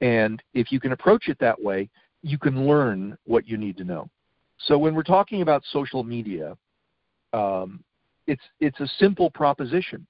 [0.00, 1.88] And if you can approach it that way,
[2.22, 4.10] you can learn what you need to know.
[4.58, 6.56] So when we're talking about social media,
[7.32, 7.82] um,
[8.26, 10.06] it's it's a simple proposition.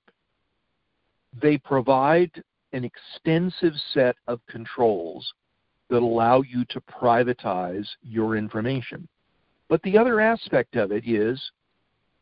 [1.41, 2.31] They provide
[2.73, 5.33] an extensive set of controls
[5.89, 9.07] that allow you to privatize your information.
[9.69, 11.41] But the other aspect of it is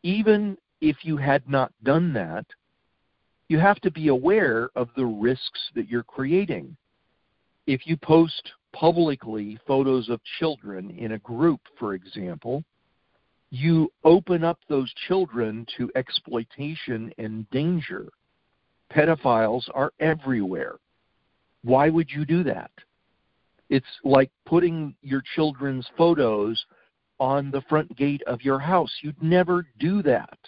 [0.02, 2.44] even if you had not done that,
[3.48, 6.76] you have to be aware of the risks that you're creating.
[7.66, 12.64] If you post publicly photos of children in a group, for example,
[13.50, 18.08] you open up those children to exploitation and danger.
[18.92, 20.74] Pedophiles are everywhere.
[21.62, 22.70] Why would you do that?
[23.70, 26.62] It's like putting your children's photos
[27.20, 28.90] on the front gate of your house.
[29.02, 30.38] You'd never do that.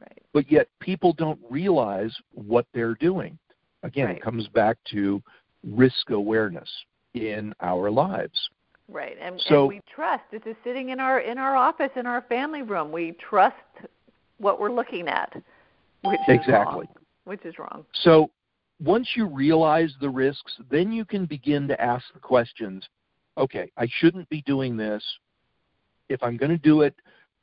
[0.00, 0.22] Right.
[0.32, 3.38] But yet people don't realize what they're doing.
[3.82, 4.16] Again, right.
[4.16, 5.22] it comes back to
[5.62, 6.68] risk awareness
[7.14, 8.50] in our lives.
[8.88, 9.16] Right.
[9.20, 10.24] And, so, and we trust.
[10.30, 12.92] This is sitting in our in our office in our family room.
[12.92, 13.56] We trust
[14.38, 15.32] what we're looking at.
[16.02, 16.84] Which exactly.
[16.84, 17.86] Is wrong, which is wrong.
[18.02, 18.30] So
[18.82, 22.86] once you realize the risks, then you can begin to ask the questions,
[23.38, 25.02] okay, I shouldn't be doing this.
[26.10, 26.94] If I'm going to do it,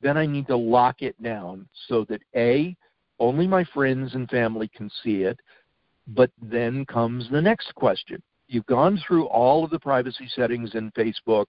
[0.02, 2.76] then I need to lock it down so that A,
[3.20, 5.40] only my friends and family can see it.
[6.08, 8.22] But then comes the next question.
[8.52, 11.46] You've gone through all of the privacy settings in Facebook,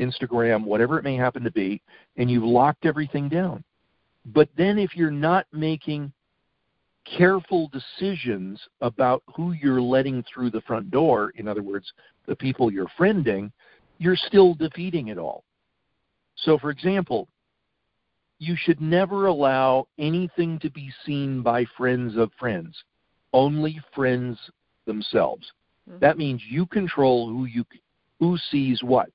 [0.00, 1.82] Instagram, whatever it may happen to be,
[2.16, 3.62] and you've locked everything down.
[4.24, 6.10] But then if you're not making
[7.04, 11.92] careful decisions about who you're letting through the front door, in other words,
[12.26, 13.52] the people you're friending,
[13.98, 15.44] you're still defeating it all.
[16.36, 17.28] So, for example,
[18.38, 22.82] you should never allow anything to be seen by friends of friends,
[23.34, 24.38] only friends
[24.86, 25.52] themselves.
[25.90, 25.98] Mm-hmm.
[26.00, 27.64] That means you control who you
[28.20, 29.10] who sees what.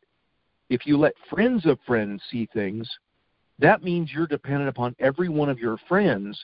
[0.70, 2.90] If you let friends of friends see things,
[3.60, 6.44] that means you're dependent upon every one of your friends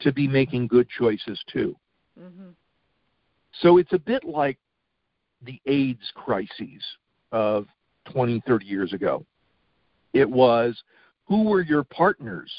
[0.00, 1.74] to be making good choices too.
[2.20, 2.50] Mm-hmm.
[3.60, 4.58] So it's a bit like
[5.42, 6.82] the AIDS crises
[7.32, 7.66] of
[8.10, 9.24] 20, 30 years ago.
[10.12, 10.80] It was
[11.26, 12.52] who were your partners?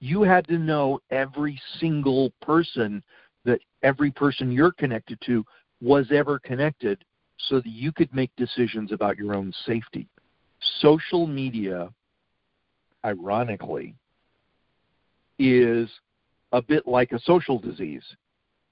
[0.00, 3.02] You had to know every single person
[3.44, 5.44] that every person you're connected to
[5.80, 7.04] was ever connected
[7.48, 10.08] so that you could make decisions about your own safety.
[10.80, 11.88] Social media,
[13.04, 13.94] ironically,
[15.38, 15.88] is
[16.52, 18.04] a bit like a social disease.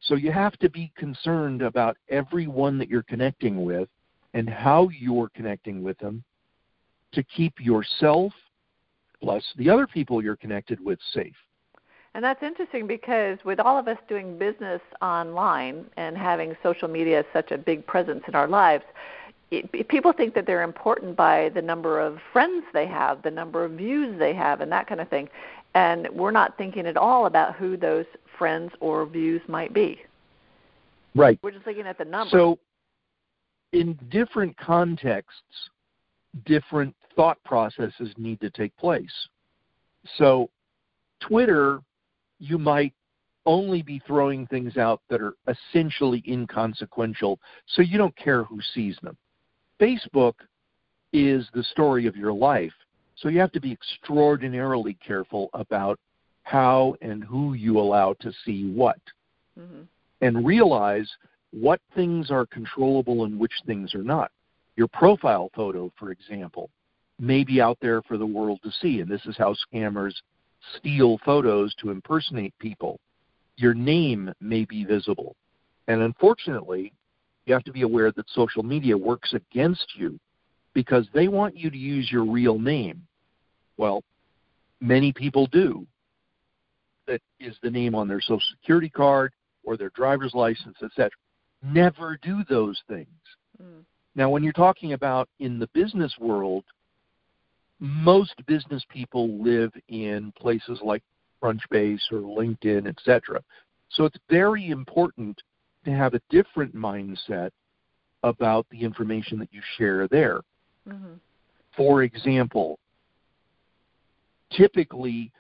[0.01, 3.89] So you have to be concerned about everyone that you're connecting with
[4.35, 6.23] and how you're connecting with them
[7.13, 8.33] to keep yourself
[9.21, 11.35] plus the other people you're connected with safe.
[12.19, 17.25] And that's interesting because with all of us doing business online and having social media
[17.33, 18.83] such a big presence in our lives,
[19.53, 23.65] it, people think that they're important by the number of friends they have, the number
[23.65, 25.29] of views they have, and that kind of thing.
[25.77, 28.07] And we're not thinking at all about who those
[28.37, 30.03] friends or views might be.
[31.15, 31.39] Right.
[31.41, 32.33] We're just looking at the numbers.
[32.33, 32.59] So,
[33.73, 35.71] in different contexts,
[36.47, 39.15] different thought processes need to take place.
[40.17, 40.51] So,
[41.21, 41.81] Twitter,
[42.39, 42.93] you might
[43.47, 48.97] only be throwing things out that are essentially inconsequential, so you don't care who sees
[49.03, 49.17] them.
[49.81, 50.35] Facebook
[51.13, 52.73] is the story of your life,
[53.17, 55.99] so you have to be extraordinarily careful about
[56.43, 59.01] how and who you allow to see what.
[59.59, 59.83] Mm-hmm.
[60.21, 61.09] And realize
[61.53, 64.31] what things are controllable and which things are not.
[64.77, 66.71] Your profile photo, for example,
[67.19, 70.15] may be out there for the world to see, and this is how scammers
[70.77, 72.99] steal photos to impersonate people.
[73.57, 75.37] Your name may be visible.
[75.89, 76.93] And unfortunately,
[77.47, 80.19] you have to be aware that social media works against you
[80.75, 83.03] because they want you to use your real name.
[83.79, 84.03] Well,
[84.81, 85.87] many people do.
[87.07, 89.33] That is the name on their social security card
[89.65, 91.11] or their driver's license, etc.
[91.63, 93.09] Never do those things.
[93.63, 93.85] Mm.
[94.15, 96.65] Now, when you're talking about in the business world,
[97.81, 101.03] most business people live in places like
[101.43, 103.43] Crunchbase or LinkedIn, etc.
[103.91, 105.41] So it's very important
[105.85, 107.51] to have a different mindset
[108.25, 110.41] about the information that you share there.
[110.89, 111.15] Mm-hmm.
[111.77, 112.79] For example,
[114.53, 115.31] typically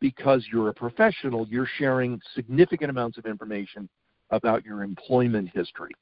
[0.00, 3.88] because you're a professional, you're sharing significant amounts of information
[4.30, 5.92] about your employment history.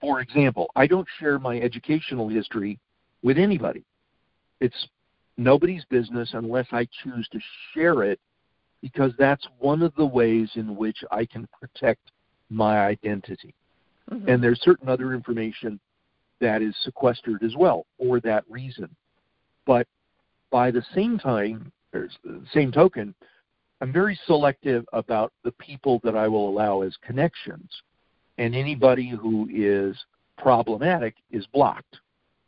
[0.00, 2.78] For example, I don't share my educational history
[3.22, 3.84] with anybody.
[4.60, 4.88] It's
[5.36, 7.40] nobody's business unless I choose to
[7.72, 8.20] share it
[8.80, 12.10] because that's one of the ways in which I can protect
[12.50, 13.54] my identity.
[14.10, 14.28] Mm-hmm.
[14.28, 15.80] And there's certain other information
[16.40, 18.94] that is sequestered as well for that reason.
[19.66, 19.86] But
[20.50, 23.14] by the same time, or the same token,
[23.80, 27.70] I'm very selective about the people that I will allow as connections.
[28.36, 29.96] And anybody who is
[30.36, 31.98] problematic is blocked.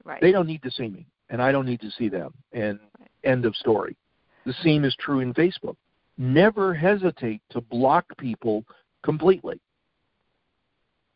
[0.04, 0.20] Right.
[0.20, 2.32] They don't need to see me and I don't need to see them.
[2.52, 2.78] And
[3.24, 3.96] end of story.
[4.44, 5.76] The same is true in Facebook.
[6.18, 8.64] Never hesitate to block people
[9.02, 9.60] completely.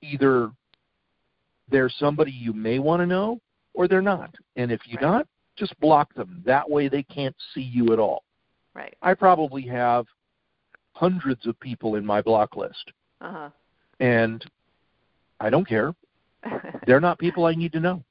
[0.02, 0.50] Either
[1.70, 3.40] they're somebody you may want to know
[3.74, 4.34] or they're not.
[4.56, 5.18] And if you're right.
[5.18, 6.42] not, just block them.
[6.44, 8.24] That way they can't see you at all.
[8.74, 8.94] Right.
[9.02, 10.06] I probably have
[10.92, 12.92] hundreds of people in my block list.
[13.20, 13.50] Uh-huh.
[14.00, 14.44] And
[15.38, 15.94] I don't care.
[16.86, 18.02] they're not people I need to know.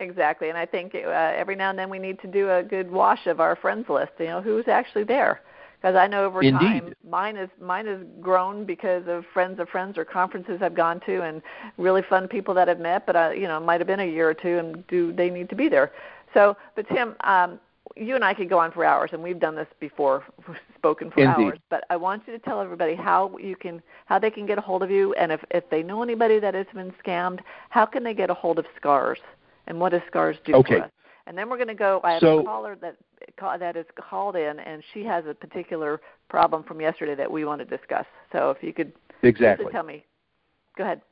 [0.00, 2.90] Exactly, and I think uh, every now and then we need to do a good
[2.90, 4.12] wash of our friends list.
[4.18, 5.40] You know, who's actually there?
[5.80, 6.58] Because I know over Indeed.
[6.58, 11.00] time mine is mine has grown because of friends of friends or conferences I've gone
[11.06, 11.40] to and
[11.76, 13.06] really fun people that I've met.
[13.06, 15.30] But I, you know, it might have been a year or two, and do they
[15.30, 15.92] need to be there?
[16.34, 17.60] So, but Tim, um,
[17.96, 20.24] you and I could go on for hours, and we've done this before,
[20.76, 21.44] spoken for Indeed.
[21.44, 21.58] hours.
[21.70, 24.60] But I want you to tell everybody how you can, how they can get a
[24.60, 27.40] hold of you, and if if they know anybody that has been scammed,
[27.70, 29.18] how can they get a hold of Scars?
[29.68, 30.78] And what does scars do okay.
[30.78, 30.90] for us.
[31.26, 32.00] And then we're going to go.
[32.02, 32.96] I have so, a caller that
[33.60, 37.60] that is called in, and she has a particular problem from yesterday that we want
[37.60, 38.06] to discuss.
[38.32, 38.92] So if you could
[39.22, 40.04] exactly tell me,
[40.76, 41.02] go ahead.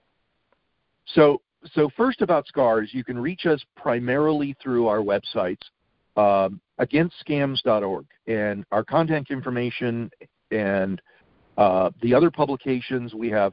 [1.15, 1.43] So
[1.75, 5.61] so first about scars, you can reach us primarily through our websites,
[6.17, 10.11] um, againstscams.org, and our contact information
[10.51, 11.01] and
[11.59, 13.15] uh, the other publications.
[13.15, 13.53] We have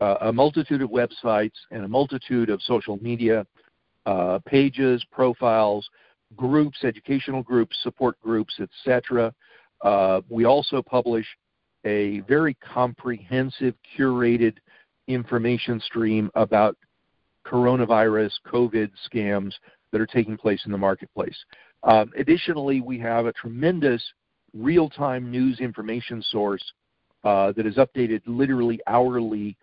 [0.00, 3.46] uh, a multitude of websites and a multitude of social media
[4.06, 5.88] uh, pages, profiles,
[6.36, 9.32] groups, educational groups, support groups, etc.
[9.82, 11.26] Uh, we also publish
[11.84, 14.56] a very comprehensive, curated
[15.06, 16.76] information stream about
[17.46, 19.52] coronavirus, COVID scams
[19.92, 21.36] that are taking place in the marketplace.
[21.82, 24.02] Um, additionally, we have a tremendous
[24.54, 26.62] real time news information source
[27.24, 29.56] uh, that is updated literally hourly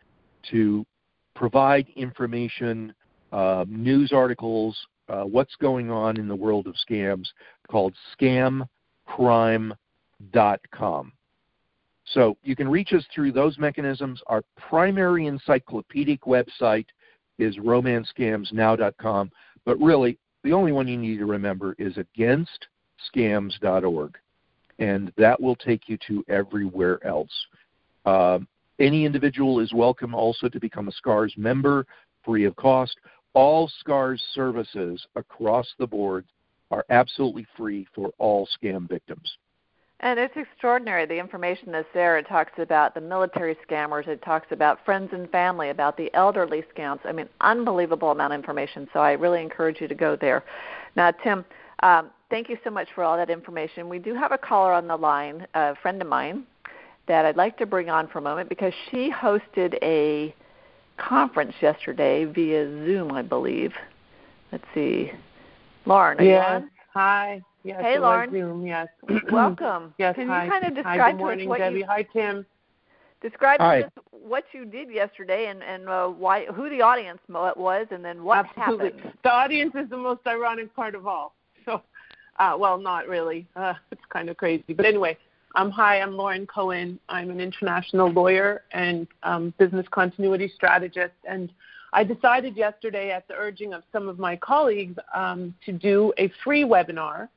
[0.52, 0.86] to
[1.36, 2.94] provide information
[3.32, 4.78] uh, news articles,
[5.10, 7.28] uh, what's going on in the world of scams
[7.70, 11.12] called scamcrime.com.
[12.06, 14.22] So you can reach us through those mechanisms.
[14.28, 16.88] Our primary encyclopedic website
[17.40, 19.32] is romancescamsnow.com,
[19.66, 24.18] but really the only one you need to remember is againstscams.org,
[24.80, 27.32] and that will take you to everywhere else.
[28.06, 28.40] Uh,
[28.80, 31.86] any individual is welcome also to become a SCARS member
[32.26, 32.98] free of cost.
[33.34, 36.26] All SCARS services across the board
[36.70, 39.38] are absolutely free for all scam victims.
[40.02, 42.18] And it's extraordinary the information that's there.
[42.18, 44.08] It talks about the military scammers.
[44.08, 47.00] It talks about friends and family, about the elderly scams.
[47.06, 48.90] I mean, unbelievable amount of information.
[48.94, 50.44] So I really encourage you to go there.
[50.96, 51.46] Now, Tim,
[51.84, 53.90] um, thank you so much for all that information.
[53.90, 56.46] We do have a caller on the line, a friend of mine,
[57.08, 60.34] that I'd like to bring on for a moment because she hosted a
[61.08, 63.74] conference yesterday via Zoom, I believe.
[64.52, 65.12] Let's see.
[65.86, 66.47] Lauren, are yes.
[66.47, 66.72] you on?
[66.93, 67.41] Hi.
[67.64, 68.32] Yes, hey, Lauren.
[68.32, 68.88] Zoom, yes.
[69.32, 69.93] Welcome.
[69.99, 70.45] yes, Can hi.
[70.45, 71.80] you kind of describe hi, good morning, to us what Debbie.
[71.80, 72.45] you Hi, Tim.
[73.22, 73.82] describe to Hi.
[73.84, 78.24] us what you did yesterday and and uh, why who the audience was and then
[78.24, 78.91] what Absolutely.
[78.91, 79.14] happened.
[79.24, 81.36] The audience is the most ironic part of all.
[81.66, 81.82] So,
[82.39, 83.47] uh, well, not really.
[83.56, 84.74] Uh, it's kind of crazy.
[84.74, 85.18] But anyway,
[85.56, 86.99] um, hi, I'm Lauren Cohen.
[87.10, 91.14] I'm an international lawyer and um, business continuity strategist.
[91.28, 91.52] And
[91.93, 96.32] I decided yesterday, at the urging of some of my colleagues, um, to do a
[96.43, 97.28] free webinar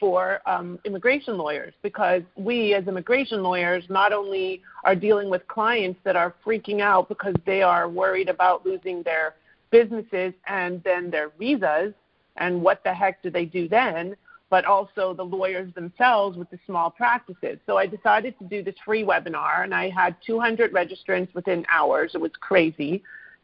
[0.00, 6.00] for um, immigration lawyers because we, as immigration lawyers, not only are dealing with clients
[6.04, 9.34] that are freaking out because they are worried about losing their
[9.70, 11.92] businesses and then their visas,
[12.36, 14.16] and what the heck do they do then?
[14.50, 17.58] But also the lawyers themselves with the small practices.
[17.66, 22.12] So I decided to do this free webinar, and I had 200 registrants within hours.
[22.14, 23.02] It was crazy.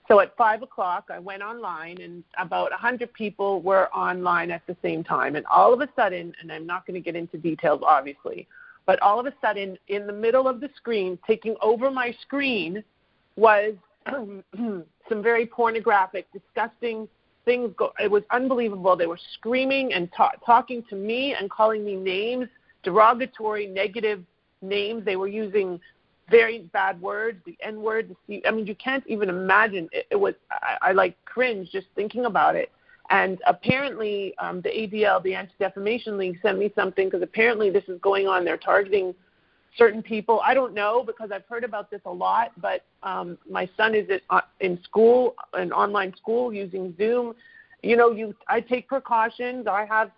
[0.09, 4.77] So at 5 o'clock, I went online, and about 100 people were online at the
[4.83, 5.37] same time.
[5.37, 8.47] And all of a sudden, and I'm not going to get into details, obviously,
[8.87, 12.85] but all of a sudden, in the middle of the screen, taking over my screen,
[13.37, 13.75] was
[14.07, 17.09] some very pornographic, disgusting
[17.45, 17.73] things.
[17.77, 18.97] Go- it was unbelievable.
[18.97, 22.49] They were screaming and ta- talking to me and calling me names,
[22.83, 24.25] derogatory, negative
[24.63, 25.05] names.
[25.05, 25.81] They were using
[26.31, 28.15] very bad words, the N word.
[28.47, 29.89] I mean, you can't even imagine.
[29.93, 32.71] It, it was I, I like cringe just thinking about it.
[33.11, 37.85] And apparently, um, the ADL, the Anti Defamation League, sent me something because apparently this
[37.87, 38.45] is going on.
[38.45, 39.15] They're targeting
[39.77, 40.41] certain people.
[40.45, 42.53] I don't know because I've heard about this a lot.
[42.61, 47.35] But um, my son is at, uh, in school, an online school using Zoom.
[47.83, 49.66] You know, you I take precautions.
[49.66, 50.11] I have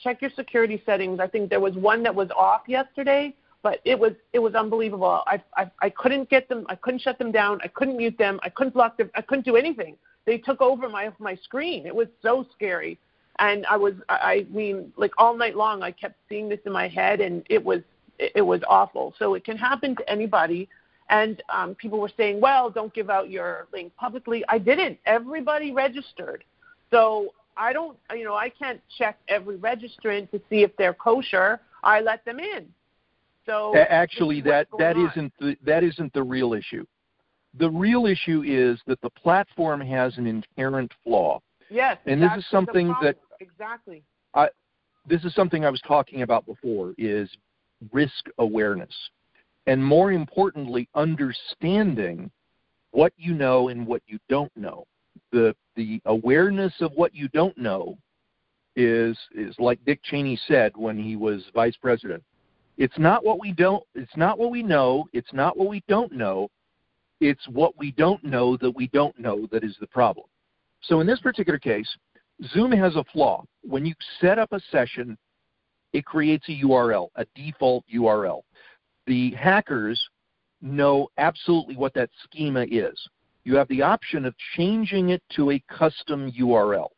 [0.00, 1.20] check your security settings.
[1.20, 3.34] I think there was one that was off yesterday
[3.64, 5.24] but it was it was unbelievable.
[5.26, 6.66] I, I I couldn't get them.
[6.68, 7.60] I couldn't shut them down.
[7.64, 8.38] I couldn't mute them.
[8.42, 9.10] I couldn't block them.
[9.16, 9.96] I couldn't do anything.
[10.26, 11.86] They took over my my screen.
[11.86, 12.98] It was so scary,
[13.38, 16.72] and I was I, I mean like all night long I kept seeing this in
[16.72, 17.80] my head, and it was
[18.18, 19.14] it, it was awful.
[19.18, 20.68] So it can happen to anybody.
[21.10, 24.42] And um, people were saying, well, don't give out your link publicly.
[24.48, 24.98] I didn't.
[25.04, 26.44] Everybody registered.
[26.90, 31.60] So I don't, you know, I can't check every registrant to see if they're kosher.
[31.82, 32.66] I let them in.
[33.46, 36.86] So Actually, that that isn't the, that isn't the real issue.
[37.58, 41.40] The real issue is that the platform has an inherent flaw.
[41.70, 44.02] Yes, and this is something that- exactly.
[44.34, 44.48] I,
[45.06, 47.28] This is something I was talking about before is
[47.92, 48.94] risk awareness.
[49.66, 52.30] And more importantly, understanding
[52.90, 54.86] what you know and what you don't know.
[55.32, 57.98] The the awareness of what you don't know
[58.76, 62.22] is is like Dick Cheney said when he was vice president.
[62.76, 66.12] It's not what we don't it's not what we know, it's not what we don't
[66.12, 66.48] know.
[67.20, 70.26] It's what we don't know that we don't know that is the problem.
[70.82, 71.88] So in this particular case,
[72.52, 73.44] Zoom has a flaw.
[73.62, 75.16] When you set up a session,
[75.94, 78.42] it creates a URL, a default URL.
[79.06, 80.02] The hackers
[80.60, 82.98] know absolutely what that schema is.
[83.44, 86.88] You have the option of changing it to a custom URL.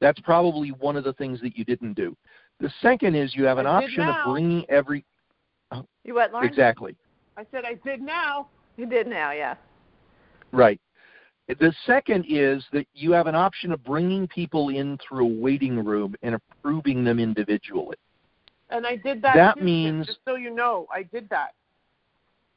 [0.00, 2.14] That's probably one of the things that you didn't do.
[2.60, 5.04] The second is you have an I option of bringing every
[5.70, 5.82] uh-huh.
[6.04, 6.46] You what, Lauren?
[6.46, 6.96] exactly
[7.36, 8.48] I said I did now.
[8.76, 9.54] You did now, yeah.
[10.52, 10.80] right.
[11.48, 15.84] The second is that you have an option of bringing people in through a waiting
[15.84, 17.96] room and approving them individually.
[18.70, 19.34] And I did that.
[19.34, 21.54] That too, means- just so you know, I did that.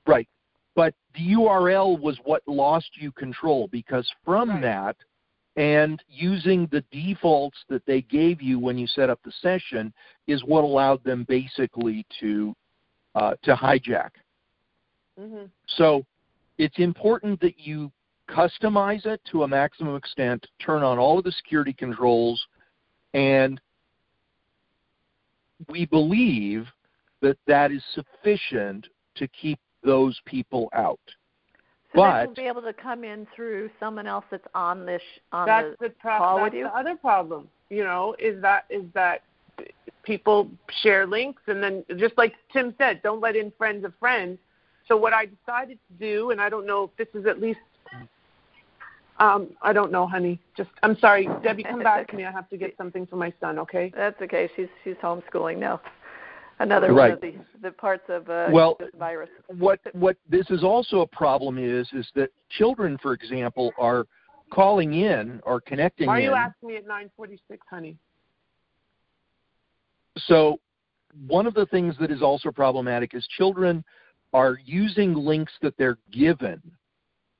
[0.05, 0.27] Right.
[0.75, 4.61] But the URL was what lost you control because from Right.
[4.61, 4.97] that
[5.55, 9.93] and using the defaults that they gave you when you set up the session
[10.25, 12.55] is what allowed them basically to
[13.15, 14.09] uh, to hijack.
[15.15, 16.03] hmm So
[16.57, 17.91] it's important that you
[18.27, 22.43] customize it to a maximum extent, turn on all of the security controls,
[23.13, 23.61] And
[25.67, 26.67] we believe
[27.21, 30.99] that that is sufficient to keep those people out.
[31.93, 35.01] So but they will be able to come in through someone else that's on this
[35.31, 36.65] on that's the, the, pro- call that's with you.
[36.65, 37.47] the other problem.
[37.69, 39.21] You know, is that is that
[40.03, 40.49] people
[40.81, 44.39] share links and then just like Tim said, don't let in friends of friends.
[44.87, 47.59] So what I decided to do, and I don't know if this is at least
[49.23, 50.39] um, I don't know, honey.
[50.57, 52.25] Just I'm sorry, Debbie, come back to me.
[52.25, 53.91] I have to get something for my son, okay?
[53.95, 54.49] That's okay.
[54.55, 55.81] She's she's homeschooling now.
[56.59, 57.13] Another one Right.
[57.13, 59.29] of the the parts of uh, Well, this virus.
[59.47, 64.05] what what this is also a problem is is that children, for example, are
[64.51, 66.25] calling in or connecting Why are in.
[66.25, 67.97] you asking me at 9:46, honey?
[70.17, 70.59] So
[71.27, 73.83] one of the things that is also problematic is children
[74.33, 76.61] are using links that they're given,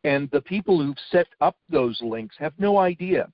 [0.03, 3.29] and the people who've set up those links have no idea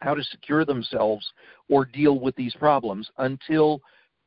[0.00, 1.24] how to secure themselves
[1.68, 3.80] or deal with these problems until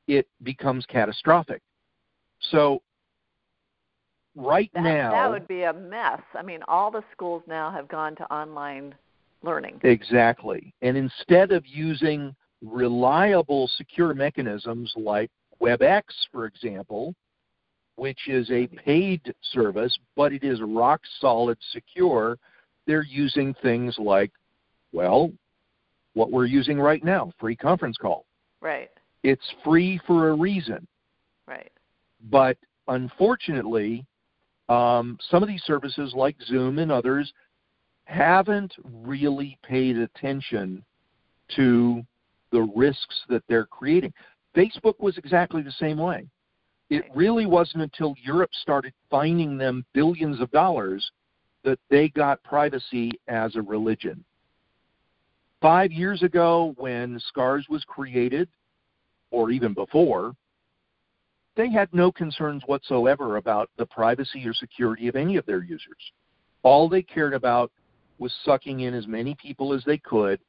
[0.08, 1.62] it becomes catastrophic.
[2.52, 2.82] So
[4.36, 6.22] right That, now that would be a mess.
[6.34, 8.96] I mean, all the schools now have gone to online
[9.44, 9.80] learning.
[9.84, 10.74] Exactly.
[10.82, 15.30] And instead of using reliable secure mechanisms like
[15.62, 17.14] WebEx, for example,
[17.96, 22.38] which is a paid service, but it is rock solid secure,
[22.88, 24.32] they're using things like,
[24.92, 25.32] well,
[26.14, 28.26] what we're using right now, free conference call.
[28.62, 28.90] Right.
[29.24, 30.88] It's free for a reason.
[31.48, 31.72] Right.
[32.30, 34.06] But unfortunately,
[34.70, 37.32] um, some of these services like Zoom and others
[38.06, 40.84] haven't really paid attention
[41.56, 42.04] to
[42.52, 44.14] the risks that they're creating.
[44.56, 46.26] Facebook was exactly the same way.
[46.90, 51.12] It really wasn't until Europe started fining them billions of dollars
[51.64, 54.24] that they got privacy as a religion.
[55.62, 58.48] Five years ago, when SCARS was created,
[59.32, 60.36] or even before,
[61.56, 66.12] they had no concerns whatsoever about the privacy or security of any of their users.
[66.64, 67.72] All they cared about
[68.20, 70.40] was sucking in as many people as they could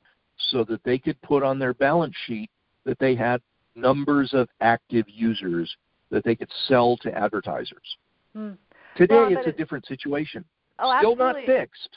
[0.51, 2.51] so that they could put on their balance sheet
[2.85, 3.41] that they had
[3.75, 5.75] numbers of active users
[6.11, 7.97] that they could sell to advertisers.
[8.35, 8.53] Hmm.
[8.97, 10.45] Today, Well, it's a it- different situation.
[10.79, 11.47] Oh, Still absolutely.
[11.47, 11.89] not fixed.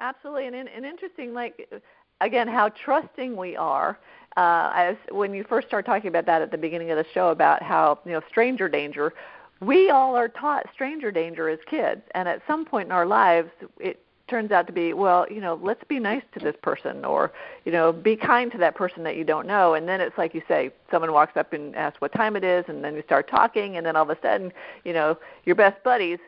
[0.00, 1.72] Absolutely, and, and interesting, like
[2.20, 3.98] again, how trusting we are.
[4.36, 7.28] Uh, as when you first start talking about that at the beginning of the show
[7.28, 9.14] about how you know stranger danger,
[9.60, 13.48] we all are taught stranger danger as kids, and at some point in our lives,
[13.78, 17.32] it turns out to be well, you know, let's be nice to this person, or
[17.64, 20.34] you know, be kind to that person that you don't know, and then it's like
[20.34, 23.28] you say, someone walks up and asks what time it is, and then you start
[23.28, 24.52] talking, and then all of a sudden,
[24.84, 26.18] you know, your best buddies.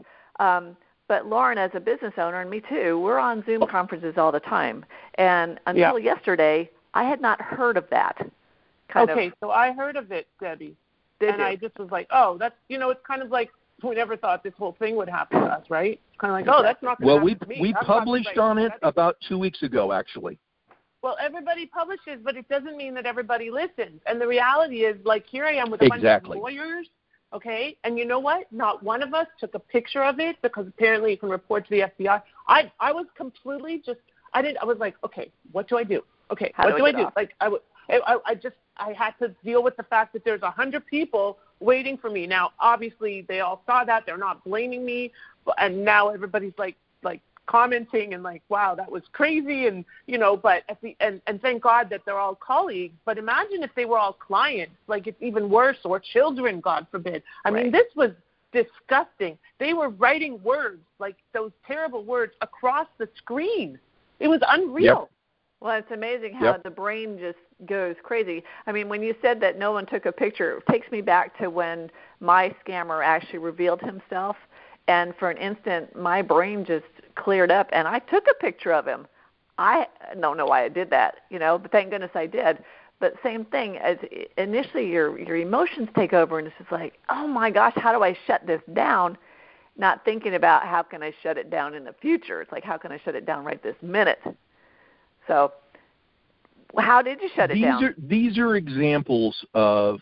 [0.40, 0.76] Um,
[1.08, 4.40] but Lauren, as a business owner, and me too, we're on Zoom conferences all the
[4.40, 4.84] time.
[5.14, 8.28] And until yesterday, I had not heard of that.
[8.88, 9.32] Kind okay, of.
[9.40, 10.76] so I heard of it, Debbie,
[11.20, 11.44] Did and you?
[11.44, 13.50] I just was like, oh, that's you know, it's kind of like
[13.82, 15.92] we never thought this whole thing would happen to us, right?
[16.10, 17.70] It's kind of like, oh, that's not going to Well, happen we to me.
[17.70, 20.38] we I'm published on it that's- about two weeks ago, actually.
[21.02, 24.00] Well, everybody publishes, but it doesn't mean that everybody listens.
[24.06, 26.38] And the reality is, like, here I am with a Exactly.
[26.40, 26.88] bunch of lawyers,
[27.32, 27.76] okay?
[27.84, 28.50] And you know what?
[28.50, 31.70] Not one of us took a picture of it because apparently you can report to
[31.70, 32.20] the FBI.
[32.48, 34.00] I I was completely just
[34.32, 34.58] I didn't.
[34.58, 36.02] I was like, okay, what do I do?
[36.32, 37.04] Okay, How what do I do I I get do?
[37.06, 37.12] off?
[37.14, 40.24] Like, I, w- I, I- I just I had to deal with the fact that
[40.24, 42.26] there's a hundred people waiting for me.
[42.26, 44.04] Now, obviously, they all saw that.
[44.06, 45.12] They're not blaming me,
[45.44, 50.18] but, and now everybody's like like commenting and like, wow, that was crazy, and you
[50.18, 50.36] know.
[50.36, 52.94] But at the and and thank God that they're all colleagues.
[53.04, 54.74] But imagine if they were all clients.
[54.86, 57.22] Like it's even worse, or children, God forbid.
[57.44, 58.10] I mean, this was
[58.52, 59.38] disgusting.
[59.58, 63.78] They were writing words like those terrible words across the screen.
[64.20, 65.10] It was unreal.
[65.60, 66.62] Well, it's amazing how Yep.
[66.64, 68.44] the brain just goes crazy.
[68.66, 71.38] I mean, when you said that no one took a picture, it takes me back
[71.38, 71.90] to when
[72.20, 74.36] my scammer actually revealed himself,
[74.88, 76.84] and for an instant, my brain just
[77.14, 79.06] cleared up, and I took a picture of him.
[79.58, 79.86] I
[80.20, 82.62] don't know why I did that, you know, but thank goodness I did.
[82.98, 83.98] But same thing as
[84.38, 88.02] initially your your emotions take over, and it's just like, oh my gosh, how do
[88.02, 89.18] I shut this down?
[89.76, 92.40] Not thinking about how can I shut it down in the future.
[92.40, 94.20] It's like how can I shut it down right this minute?
[95.26, 95.52] So,
[96.78, 97.84] how did you shut it these down?
[97.84, 100.00] are these are examples of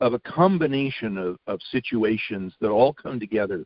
[0.00, 3.64] of a combination of, of situations that all come together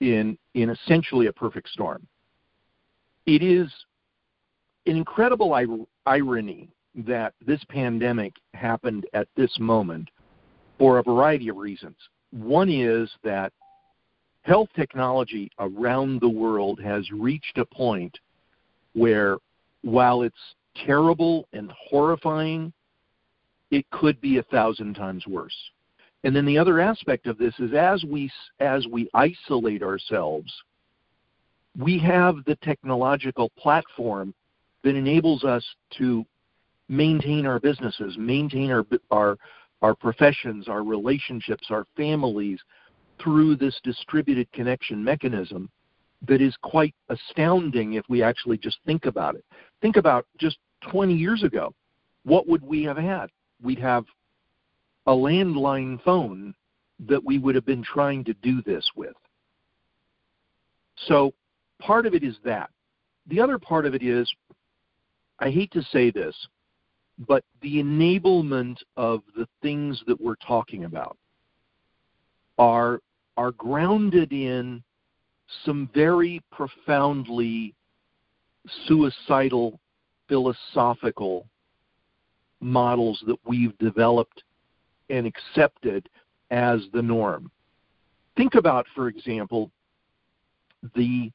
[0.00, 2.06] in in essentially a perfect storm.
[3.26, 3.70] It is
[4.86, 10.08] an incredible ir- irony that this pandemic happened at this moment
[10.78, 11.96] for a variety of reasons.
[12.30, 13.52] One is that
[14.42, 18.16] health technology around the world has reached a point
[18.92, 19.38] where
[19.82, 20.34] while it's
[20.86, 22.72] terrible and horrifying
[23.70, 25.56] it could be a thousand times worse.
[26.22, 30.52] And then the other aspect of this is as we as we isolate ourselves,
[31.78, 34.34] we have the technological platform
[34.84, 35.64] that enables us
[35.98, 36.24] to
[36.88, 39.36] maintain our businesses, maintain our our
[39.82, 42.58] our professions, our relationships, our families
[43.22, 45.68] through this distributed connection mechanism
[46.26, 49.44] that is quite astounding if we actually just think about it.
[49.82, 50.56] Think about just
[50.90, 51.74] 20 years ago.
[52.24, 53.26] What would we have had?
[53.62, 54.04] We'd have
[55.06, 56.54] a landline phone
[57.06, 59.14] that we would have been trying to do this with.
[61.06, 61.34] So
[61.80, 62.70] part of it is that.
[63.26, 64.30] The other part of it is,
[65.38, 66.34] I hate to say this,
[67.26, 71.16] but the enablement of the things that we're talking about
[72.58, 73.00] are
[73.36, 74.82] are grounded in
[75.64, 77.74] some very profoundly
[78.86, 79.80] suicidal
[80.28, 81.46] philosophical
[82.60, 84.42] models that we've developed
[85.10, 86.08] and accepted
[86.50, 87.50] as the norm.
[88.36, 89.70] Think about, for example,
[90.94, 91.30] the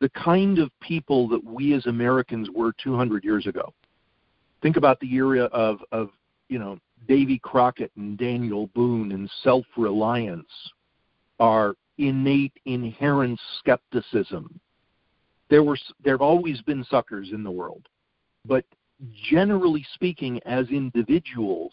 [0.00, 3.74] the kind of people that we as Americans were 200 years ago.
[4.62, 6.10] Think about the era of, of
[6.48, 10.48] you know Davy Crockett and Daniel Boone and self-reliance,
[11.40, 14.60] our innate, inherent skepticism.
[15.50, 17.88] There were there have always been suckers in the world,
[18.44, 18.64] but
[19.30, 21.72] generally speaking, as individuals,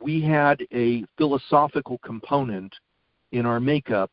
[0.00, 2.74] we had a philosophical component
[3.32, 4.10] in our makeup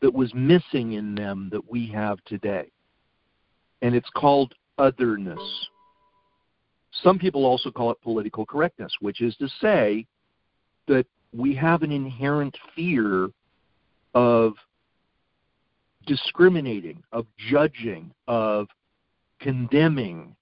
[0.00, 2.70] that was missing in them that we have today.
[3.82, 5.40] And it's called otherness.
[7.02, 10.06] Some people also call it political correctness, which is to say
[10.86, 13.28] that we have an inherent fear
[14.14, 14.54] of
[16.06, 18.68] discriminating, of judging, of
[19.40, 20.34] condemning,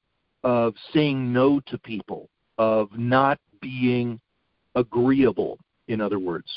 [0.43, 2.29] of saying no to people,
[2.59, 4.21] of not being
[4.75, 6.49] agreeable, in other words.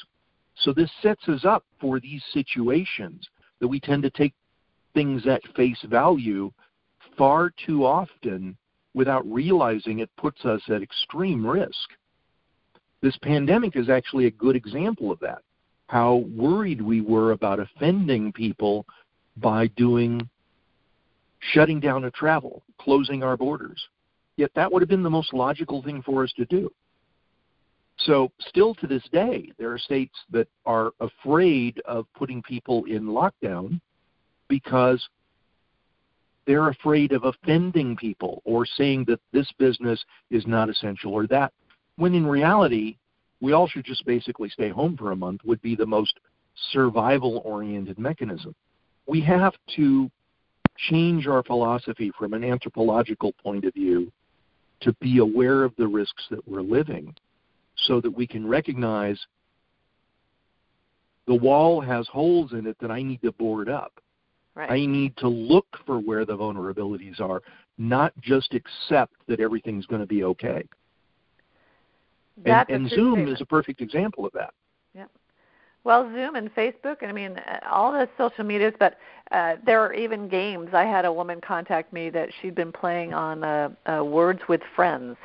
[0.56, 3.28] So this sets us up for these situations
[3.60, 4.34] that we tend to take
[4.94, 6.52] things at face value
[7.18, 8.58] far too often
[8.94, 11.90] without realizing it puts us at extreme risk.
[13.02, 15.44] This pandemic is actually a good example of that.
[15.88, 18.86] How worried we were about offending people
[19.38, 20.28] by doing
[21.54, 23.82] shutting down a travel, closing our borders.
[24.38, 26.72] Yet that would have been the most logical thing for us to do.
[28.00, 33.06] So, still to this day, there are states that are afraid of putting people in
[33.06, 33.82] lockdown
[34.48, 35.04] because
[36.46, 41.52] they're afraid of offending people or saying that this business is not essential or that,
[41.96, 42.98] when in reality,
[43.42, 46.20] we all should just basically stay home for a month, would be the most
[46.72, 48.54] survival oriented mechanism.
[49.08, 50.12] We have to
[50.90, 54.12] change our philosophy from an anthropological point of view
[54.82, 57.14] to be aware of the risks that we're living
[57.86, 59.20] so that we can recognize
[61.26, 63.94] the wall has holes in it that I need to board up.
[64.56, 64.72] Right.
[64.72, 67.42] I need to look for where the vulnerabilities are,
[67.78, 70.64] not just accept that everything's going to be okay.
[72.44, 73.36] That's and, and Zoom statement.
[73.36, 74.54] is a perfect example of that.
[75.88, 78.98] Well, Zoom and Facebook, and I mean uh, all the social medias, but
[79.32, 80.72] uh, there are even games.
[80.74, 84.60] I had a woman contact me that she'd been playing on uh, uh, Words with
[84.76, 85.16] Friends.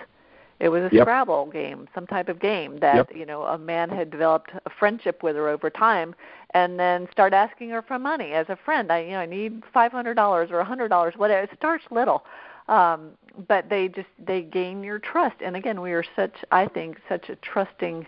[0.61, 1.03] It was a Yep.
[1.03, 3.17] Scrabble game, some type of game that Yep.
[3.17, 6.15] you know a man had developed a friendship with her over time,
[6.55, 8.93] and then start asking her for money as a friend.
[8.93, 11.43] I you know I need five hundred dollars or a hundred dollars, whatever.
[11.43, 12.23] It starts little,
[12.69, 13.11] um,
[13.49, 15.39] but they just they gain your trust.
[15.41, 18.07] And again, we are such I think such a trusting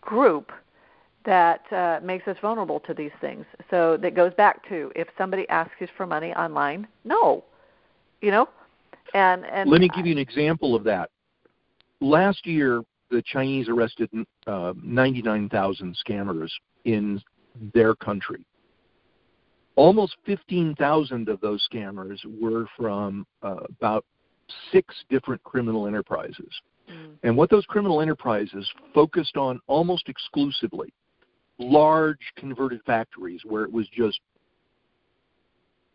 [0.00, 0.50] group
[1.24, 3.44] that uh, makes us vulnerable to these things.
[3.70, 7.44] So that goes back to if somebody asks you for money online, no,
[8.20, 8.48] you know,
[9.14, 11.10] and and Let me give you an example of that.
[12.00, 14.10] Last year, the Chinese arrested
[14.46, 16.50] uh, 99,000 scammers
[16.84, 17.20] in
[17.74, 18.44] their country.
[19.76, 24.04] Almost 15,000 of those scammers were from uh, about
[24.70, 26.50] six different criminal enterprises.
[26.90, 27.14] Mm.
[27.22, 30.92] And what those criminal enterprises focused on almost exclusively
[31.58, 34.20] large converted factories where it was just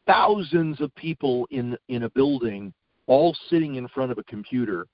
[0.05, 2.73] thousands of people in in a building
[3.07, 4.87] all sitting in front of a computer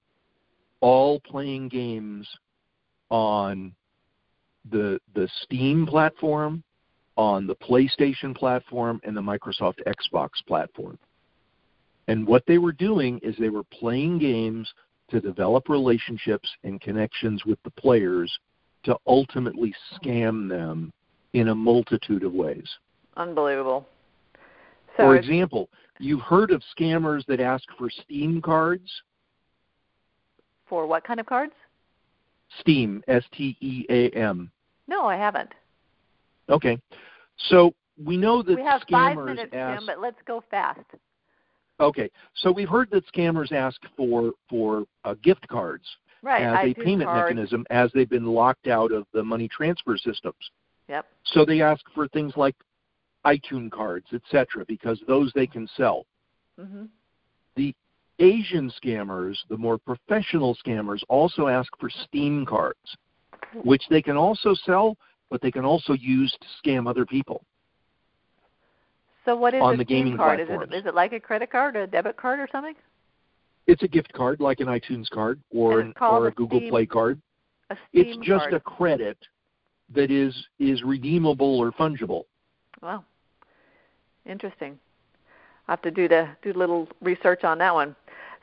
[0.81, 2.27] all playing games
[3.09, 3.73] on
[4.71, 6.63] the the Steam platform,
[7.15, 10.97] on the PlayStation platform and the Microsoft Xbox platform.
[12.07, 14.69] And what they were doing is they were playing games
[15.09, 18.31] to develop relationships and connections with the players
[18.83, 20.91] to ultimately scam them
[21.33, 22.67] in a multitude of ways.
[23.17, 23.87] unbelievable.
[24.97, 25.69] So For example,
[25.99, 28.89] you've heard of scammers that ask for Steam cards.
[30.67, 31.53] for what kind of cards?
[32.59, 34.51] Steam, S T E A M.
[34.87, 35.51] No, I haven't.
[36.49, 36.77] Okay.
[37.49, 37.73] So
[38.03, 39.79] we know that we have scammers five minutes, ask.
[39.79, 40.79] Tim, but let's go fast.
[41.79, 45.85] Okay, so we've heard that scammers ask for for uh, gift cards
[46.23, 50.51] right, as a payment mechanism as they've been locked out of the money transfer systems.
[50.89, 51.05] Yep.
[51.25, 52.55] So they ask for things like
[53.25, 56.05] iTunes cards, etc., because those they can sell.
[56.59, 56.85] hmm
[57.55, 57.73] The
[58.19, 62.97] Asian scammers, the more professional scammers, also ask for Steam cards,
[63.63, 64.97] which they can also sell,
[65.29, 67.43] but they can also use to scam other people.
[69.25, 70.39] So what is On a the Steam gaming card?
[70.41, 72.75] Is it is it like a credit card or a debit card or something?
[73.67, 76.69] It's a gift card, like an iTunes card or an, or a a Google Steam
[76.69, 77.21] Play card.
[77.93, 78.53] It's just card.
[78.53, 79.17] a credit
[79.93, 82.23] that is is redeemable or fungible.
[82.81, 83.03] Wow.
[84.25, 84.79] Interesting.
[85.67, 87.95] I'll have to do the do a little research on that one.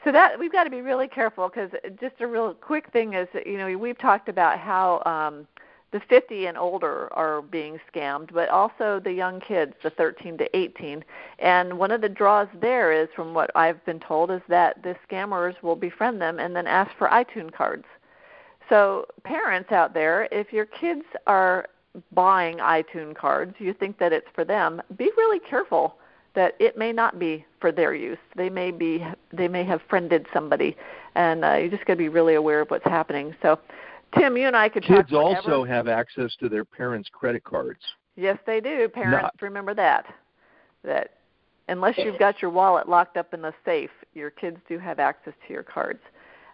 [0.05, 3.29] So that we've got to be really careful because just a real quick thing is
[3.35, 5.47] that, you know we've talked about how um,
[5.93, 10.57] the 50 and older are being scammed, but also the young kids, the 13 to
[10.57, 11.05] 18.
[11.41, 14.95] And one of the draws there is, from what I've been told, is that the
[15.09, 17.87] scammers will befriend them and then ask for iTunes cards.
[18.69, 21.67] So parents out there, if your kids are
[22.13, 25.97] buying iTunes cards, you think that it's for them, be really careful
[26.35, 28.19] that it may not be for their use.
[28.37, 30.77] They may be they may have friended somebody,
[31.15, 33.35] and uh, you just got to be really aware of what's happening.
[33.43, 33.59] So,
[34.19, 37.81] Tim, you and I could talk Kids also have access to their parents' credit cards.
[38.17, 38.89] Yes, they do.
[38.89, 40.07] Parents, Not- remember that.
[40.83, 41.13] That
[41.69, 45.35] unless you've got your wallet locked up in the safe, your kids do have access
[45.47, 46.01] to your cards.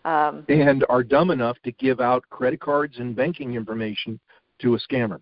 [0.05, 4.21] Um, and are dumb enough to give out credit cards and banking information
[4.61, 5.21] to a scammer.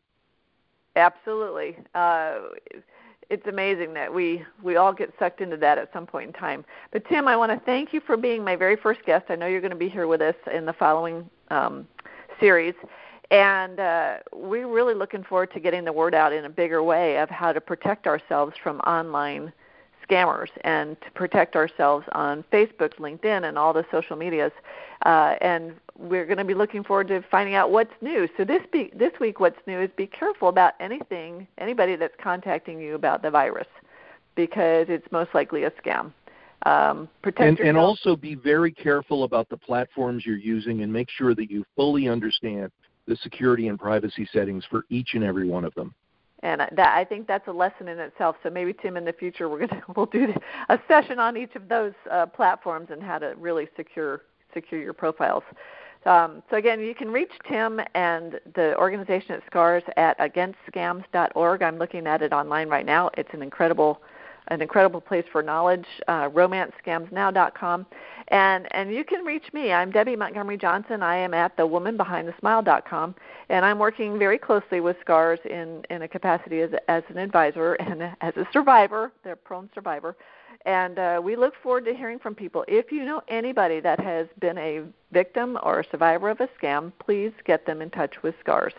[0.96, 1.78] Absolutely.
[1.94, 2.40] Uh,
[3.30, 6.64] it's amazing that we we all get sucked into that at some point in time.
[6.92, 9.26] But Tim, I want to thank you for being my very first guest.
[9.30, 11.88] I know you're going to be here with us in the following um,
[12.40, 12.74] series,
[13.30, 17.18] and uh, we're really looking forward to getting the word out in a bigger way
[17.18, 19.52] of how to protect ourselves from online
[20.08, 24.52] scammers and to protect ourselves on Facebook, LinkedIn, and all the social medias.
[25.06, 28.28] Uh, and we're going to be looking forward to finding out what's new.
[28.36, 32.80] So this be, this week, what's new is be careful about anything, anybody that's contacting
[32.80, 33.68] you about the virus,
[34.34, 36.12] because it's most likely a scam.
[36.64, 37.68] Um, protect And, yourself.
[37.68, 41.64] and also be very careful about the platforms you're using and make sure that you
[41.76, 42.70] fully understand
[43.06, 45.94] the security and privacy settings for each and every one of them.
[46.42, 48.36] and I- that I think that's a lesson in itself.
[48.42, 50.32] So maybe Tim, in the future, we're gonna we'll do
[50.68, 54.92] a session on each of those uh, platforms and how to really secure secure your
[54.92, 55.42] profiles.
[56.06, 61.62] Um, so again, you can reach Tim and the organization at SCARS at againstscams.org.
[61.62, 63.10] I'm looking at it online right now.
[63.16, 64.02] It's an incredible
[64.48, 65.86] an incredible place for knowledge.
[66.08, 67.86] Uh, romancescamsnow.com,
[68.28, 69.72] and and you can reach me.
[69.72, 71.02] I'm Debbie Montgomery Johnson.
[71.02, 73.14] I am at thewomanbehindthesmile.com,
[73.48, 77.74] and I'm working very closely with SCARS in in a capacity as as an advisor
[77.74, 80.16] and as a survivor, the prone survivor.
[80.66, 82.64] And uh, we look forward to hearing from people.
[82.66, 84.82] If you know anybody that has been a
[85.12, 88.72] victim or a survivor of a scam, please get them in touch with SCARS.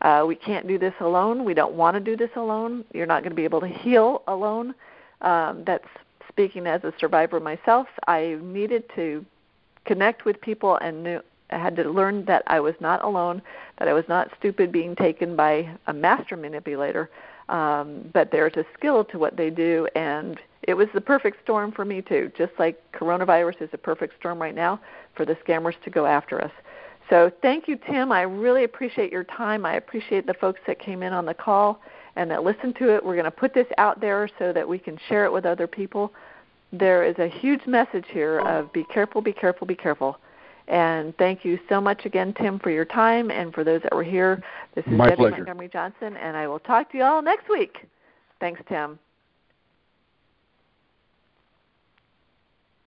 [0.00, 1.44] Uh, we can't do this alone.
[1.44, 2.84] We don't want to do this alone.
[2.94, 4.74] You're not going to be able to heal alone.
[5.22, 5.88] Um, that's
[6.28, 7.88] speaking as a survivor myself.
[8.06, 9.24] I needed to
[9.86, 13.40] connect with people and knew I had to learn that I was not alone,
[13.78, 17.08] that I was not stupid being taken by a master manipulator,
[17.48, 21.70] um, but there's a skill to what they do, and it was the perfect storm
[21.70, 22.32] for me too.
[22.36, 24.80] Just like coronavirus is a perfect storm right now
[25.14, 26.50] for the scammers to go after us.
[27.08, 28.10] So thank you, Tim.
[28.10, 29.64] I really appreciate your time.
[29.64, 31.80] I appreciate the folks that came in on the call
[32.16, 33.04] and that listen to it.
[33.04, 35.66] We're going to put this out there so that we can share it with other
[35.66, 36.12] people.
[36.72, 40.18] There is a huge message here of be careful, be careful, be careful.
[40.68, 44.02] And thank you so much again, Tim, for your time and for those that were
[44.02, 44.42] here.
[44.74, 45.36] This is My Debbie pleasure.
[45.36, 47.86] Montgomery Johnson, and I will talk to you all next week.
[48.40, 48.98] Thanks, Tim.